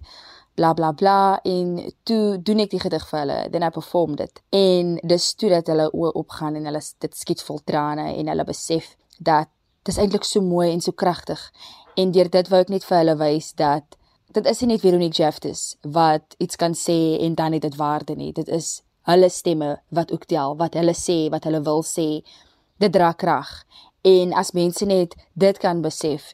bla 0.53 0.73
bla 0.73 0.91
bla 0.91 1.39
en 1.43 1.93
toe 2.03 2.41
doen 2.41 2.59
ek 2.59 2.69
die 2.69 2.79
gedig 2.79 3.07
vir 3.09 3.19
hulle 3.19 3.49
then 3.49 3.63
I 3.63 3.69
performed 3.69 4.19
it. 4.19 4.41
En 4.49 4.99
dis 5.03 5.33
toe 5.33 5.49
dat 5.49 5.67
hulle 5.67 5.89
oë 5.91 6.11
opgaan 6.11 6.55
en 6.55 6.65
hulle 6.65 6.81
dit 6.97 7.17
skiet 7.17 7.41
vol 7.41 7.61
trane 7.63 8.15
en 8.15 8.27
hulle 8.27 8.45
besef 8.45 8.95
dat 9.17 9.49
dit 9.81 9.93
is 9.95 9.97
eintlik 9.97 10.25
so 10.27 10.41
mooi 10.45 10.69
en 10.71 10.81
so 10.81 10.91
kragtig 10.91 11.41
en 11.95 12.11
deur 12.11 12.29
dit 12.29 12.47
wou 12.51 12.61
ek 12.61 12.69
net 12.69 12.85
vir 12.87 12.97
hulle 12.97 13.17
wys 13.19 13.53
dat 13.59 13.97
dit 14.31 14.45
is 14.47 14.61
nie 14.61 14.73
net 14.73 14.83
Veronique 14.83 15.17
Jeffers 15.19 15.75
wat 15.97 16.35
iets 16.39 16.55
kan 16.55 16.75
sê 16.77 17.17
en 17.19 17.35
dan 17.35 17.53
het 17.53 17.65
dit 17.67 17.75
waarde 17.75 18.15
nie. 18.15 18.31
Dit 18.33 18.47
is 18.47 18.81
hulle 19.09 19.29
stemme 19.29 19.75
wat 19.89 20.11
ook 20.11 20.25
tel, 20.25 20.55
wat 20.57 20.77
hulle 20.79 20.93
sê, 20.95 21.27
wat 21.33 21.43
hulle 21.43 21.61
wil 21.65 21.83
sê. 21.83 22.21
Dit 22.79 22.93
dra 22.93 23.11
krag. 23.11 23.49
En 24.07 24.33
as 24.33 24.53
mense 24.57 24.85
net 24.85 25.15
dit 25.33 25.57
kan 25.61 25.81
besef 25.81 26.31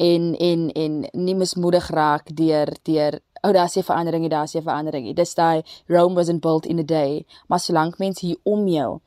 en 0.00 0.34
en 0.38 0.70
en 0.72 1.02
nie 1.12 1.34
mismoedig 1.34 1.90
raak 1.90 2.30
deur 2.36 2.70
deur 2.88 3.20
oh 3.42 3.52
daar's 3.52 3.76
'n 3.76 3.82
verandering, 3.82 4.30
daar's 4.30 4.54
'n 4.54 4.62
verandering. 4.62 5.14
Dis 5.16 5.34
daai 5.34 5.62
Rome 5.88 6.14
wasn't 6.14 6.40
built 6.40 6.66
in 6.66 6.78
a 6.78 6.82
day, 6.82 7.26
maar 7.48 7.60
solank 7.60 7.98
mense 7.98 8.26
hier 8.26 8.36
om 8.42 8.68
jou 8.68 9.00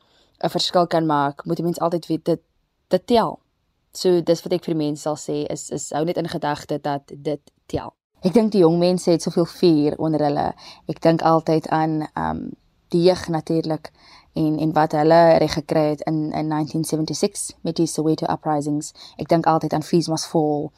'n 0.44 0.50
verskil 0.50 0.88
kan 0.88 1.06
maak, 1.06 1.46
moet 1.46 1.56
die 1.56 1.66
mens 1.66 1.80
altyd 1.80 2.06
weet 2.06 2.26
dit 2.26 2.42
dit 2.88 3.08
tel. 3.08 3.40
So 3.94 4.22
dis 4.26 4.42
wat 4.42 4.54
ek 4.58 4.66
vir 4.66 4.76
mense 4.76 5.06
sal 5.06 5.18
sê 5.22 5.44
is 5.54 5.68
is 5.70 5.92
hou 5.94 6.02
net 6.06 6.18
in 6.18 6.30
gedagte 6.30 6.80
dat 6.82 7.12
dit 7.14 7.52
tel. 7.70 7.94
Ek 8.26 8.34
dink 8.34 8.54
die 8.56 8.64
jong 8.64 8.80
mense 8.82 9.12
het 9.12 9.22
soveel 9.22 9.46
vuur 9.46 9.98
onder 10.02 10.24
hulle. 10.26 10.48
Ek 10.90 11.02
dink 11.04 11.22
altyd 11.22 11.70
aan 11.70 12.02
um 12.18 12.44
die 12.94 13.04
jeug 13.06 13.28
natuurlik 13.30 13.92
en 14.34 14.58
en 14.60 14.74
wat 14.74 14.92
hulle 14.98 15.38
reg 15.38 15.54
gekry 15.60 15.86
het 15.92 16.02
in 16.10 16.32
in 16.34 16.50
1976 16.50 17.54
met 17.62 17.78
die 17.78 17.86
Soweto 17.86 18.26
uprisings. 18.34 18.94
Ek 19.18 19.30
dink 19.30 19.46
altyd 19.46 19.74
aan 19.74 19.86
Fees 19.86 20.10
Must 20.10 20.26
Fall, 20.26 20.72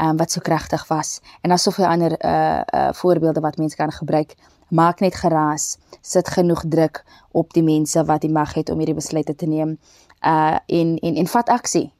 um, 0.00 0.16
wat 0.16 0.32
so 0.32 0.40
kragtig 0.40 0.86
was. 0.88 1.20
En 1.40 1.52
daar's 1.52 1.68
soveel 1.68 1.86
ander 1.86 2.16
uh 2.24 2.60
uh 2.74 2.92
voorbeelde 2.92 3.40
wat 3.40 3.56
mense 3.56 3.76
kan 3.76 3.92
gebruik. 3.92 4.34
Maak 4.68 5.00
net 5.00 5.14
geraas, 5.14 5.76
sit 6.00 6.28
genoeg 6.28 6.64
druk 6.68 7.04
op 7.32 7.52
die 7.52 7.62
mense 7.62 8.04
wat 8.04 8.20
die 8.20 8.32
mag 8.32 8.54
het 8.54 8.70
om 8.70 8.78
hierdie 8.78 8.96
besluite 8.96 9.34
te 9.34 9.46
neem. 9.46 9.78
Uh 10.24 10.56
en 10.66 10.96
en 10.98 11.14
en 11.14 11.26
vat 11.26 11.48
aksie. 11.48 11.90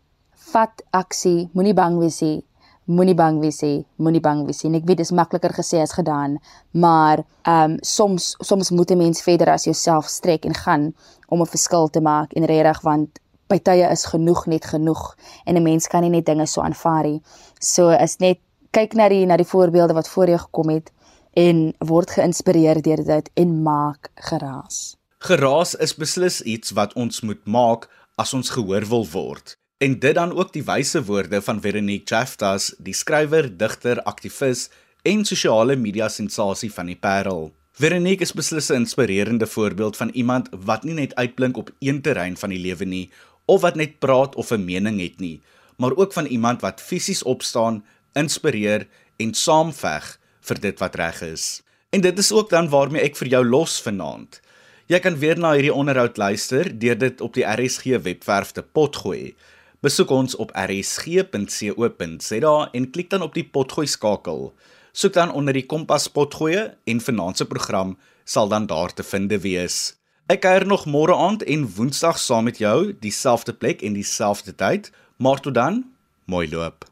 Vat 0.52 0.82
aksie, 0.90 1.50
moenie 1.54 1.74
bang 1.74 1.98
wees 1.98 2.20
nie 2.22 2.42
moenie 2.90 3.14
bang 3.14 3.38
wees 3.40 3.60
nie, 3.62 3.84
moenie 4.02 4.20
bang 4.22 4.42
wees 4.46 4.62
nie. 4.64 4.80
Ek 4.80 4.86
weet 4.88 5.00
dit 5.00 5.06
is 5.06 5.14
makliker 5.14 5.54
gesê 5.54 5.80
as 5.82 5.94
gedaan, 5.96 6.38
maar 6.72 7.22
ehm 7.46 7.76
um, 7.76 7.76
soms 7.82 8.34
soms 8.40 8.70
moet 8.70 8.90
'n 8.90 8.98
mens 8.98 9.22
verder 9.22 9.50
as 9.50 9.64
jouself 9.64 10.06
strek 10.06 10.44
en 10.44 10.54
gaan 10.54 10.94
om 11.28 11.40
'n 11.40 11.46
verskil 11.46 11.88
te 11.88 12.00
maak 12.00 12.32
en 12.32 12.44
regtig 12.44 12.80
want 12.82 13.20
by 13.48 13.58
tye 13.58 13.86
is 13.90 14.04
genoeg 14.04 14.46
net 14.46 14.64
genoeg 14.64 15.16
en 15.44 15.56
'n 15.56 15.62
mens 15.62 15.86
kan 15.86 16.02
nie 16.02 16.10
net 16.10 16.26
dinge 16.26 16.46
so 16.46 16.60
aanvaar 16.60 17.04
nie. 17.04 17.22
So 17.60 17.90
is 17.90 18.18
net 18.18 18.38
kyk 18.70 18.94
na 18.94 19.08
die 19.08 19.26
na 19.26 19.36
die 19.36 19.46
voorbeelde 19.46 19.94
wat 19.94 20.08
voor 20.08 20.26
jou 20.26 20.38
gekom 20.38 20.68
het 20.68 20.92
en 21.32 21.74
word 21.78 22.10
geïnspireer 22.10 22.82
deur 22.82 23.04
dit 23.04 23.30
en 23.34 23.62
maak 23.62 24.10
geraas. 24.14 24.96
Geraas 25.18 25.74
is 25.74 25.94
beslis 25.94 26.42
iets 26.42 26.70
wat 26.70 26.92
ons 26.94 27.20
moet 27.20 27.46
maak 27.46 27.88
as 28.16 28.34
ons 28.34 28.50
gehoor 28.50 28.84
wil 28.88 29.06
word. 29.06 29.61
En 29.82 29.98
dit 29.98 30.14
dan 30.14 30.30
ook 30.38 30.52
die 30.54 30.62
wyse 30.62 31.00
woorde 31.04 31.40
van 31.42 31.60
Veronique 31.60 32.06
Jaftas, 32.14 32.68
die 32.78 32.94
skrywer, 32.94 33.48
digter, 33.58 33.98
aktivis 34.06 34.68
en 35.02 35.24
sosiale 35.26 35.74
media 35.76 36.06
sensasie 36.08 36.70
van 36.70 36.86
die 36.86 36.94
Parel. 36.94 37.48
Veronique 37.74 38.22
is 38.22 38.32
beslis 38.32 38.70
'n 38.70 38.84
inspirerende 38.84 39.46
voorbeeld 39.46 39.96
van 39.96 40.10
iemand 40.12 40.48
wat 40.50 40.84
nie 40.84 40.94
net 40.94 41.14
uitblink 41.14 41.56
op 41.56 41.70
een 41.78 42.00
terrein 42.02 42.36
van 42.36 42.50
die 42.50 42.58
lewe 42.58 42.84
nie 42.84 43.10
of 43.44 43.60
wat 43.60 43.74
net 43.74 43.98
praat 43.98 44.34
of 44.34 44.52
'n 44.52 44.64
mening 44.64 45.00
het 45.00 45.18
nie, 45.20 45.42
maar 45.76 45.96
ook 45.96 46.12
van 46.12 46.26
iemand 46.26 46.60
wat 46.60 46.80
fisies 46.80 47.22
opstaan, 47.22 47.84
inspireer 48.12 48.86
en 49.16 49.34
saamveg 49.34 50.18
vir 50.40 50.60
dit 50.60 50.78
wat 50.78 50.94
reg 50.94 51.22
is. 51.22 51.62
En 51.90 52.00
dit 52.00 52.18
is 52.18 52.32
ook 52.32 52.50
dan 52.50 52.68
waarmee 52.68 53.02
ek 53.02 53.16
vir 53.16 53.28
jou 53.28 53.44
los 53.44 53.82
vanaand. 53.82 54.40
Jy 54.86 54.98
kan 54.98 55.18
weer 55.18 55.38
na 55.38 55.52
hierdie 55.52 55.74
onderhoud 55.74 56.16
luister 56.16 56.78
deur 56.78 56.98
dit 56.98 57.20
op 57.20 57.34
die 57.34 57.44
RSG 57.44 57.84
webwerf 58.02 58.50
te 58.50 58.62
potgooi. 58.62 59.34
Besoek 59.82 60.12
ons 60.14 60.36
op 60.38 60.52
rsg.co.za 60.54 62.52
en 62.72 62.84
klik 62.94 63.08
dan 63.10 63.22
op 63.24 63.34
die 63.34 63.42
potgooi 63.42 63.86
skakel. 63.90 64.52
Soek 64.94 65.16
dan 65.16 65.32
onder 65.34 65.56
die 65.58 65.66
Kompas 65.66 66.06
potgooi 66.06 66.70
en 66.86 67.00
finansie 67.02 67.46
program 67.50 67.96
sal 68.22 68.46
dan 68.52 68.68
daar 68.70 68.94
te 68.94 69.02
vind 69.02 69.34
wees. 69.42 69.96
Ek 70.30 70.44
kuier 70.46 70.66
nog 70.70 70.86
môre 70.86 71.18
aand 71.18 71.42
en 71.42 71.66
woensdag 71.74 72.22
saam 72.22 72.46
met 72.46 72.62
jou, 72.62 72.94
dieselfde 73.02 73.52
plek 73.58 73.82
en 73.82 73.98
dieselfde 73.98 74.54
tyd, 74.54 74.92
maar 75.18 75.42
tot 75.42 75.58
dan, 75.58 75.82
mooi 76.30 76.46
loop. 76.46 76.91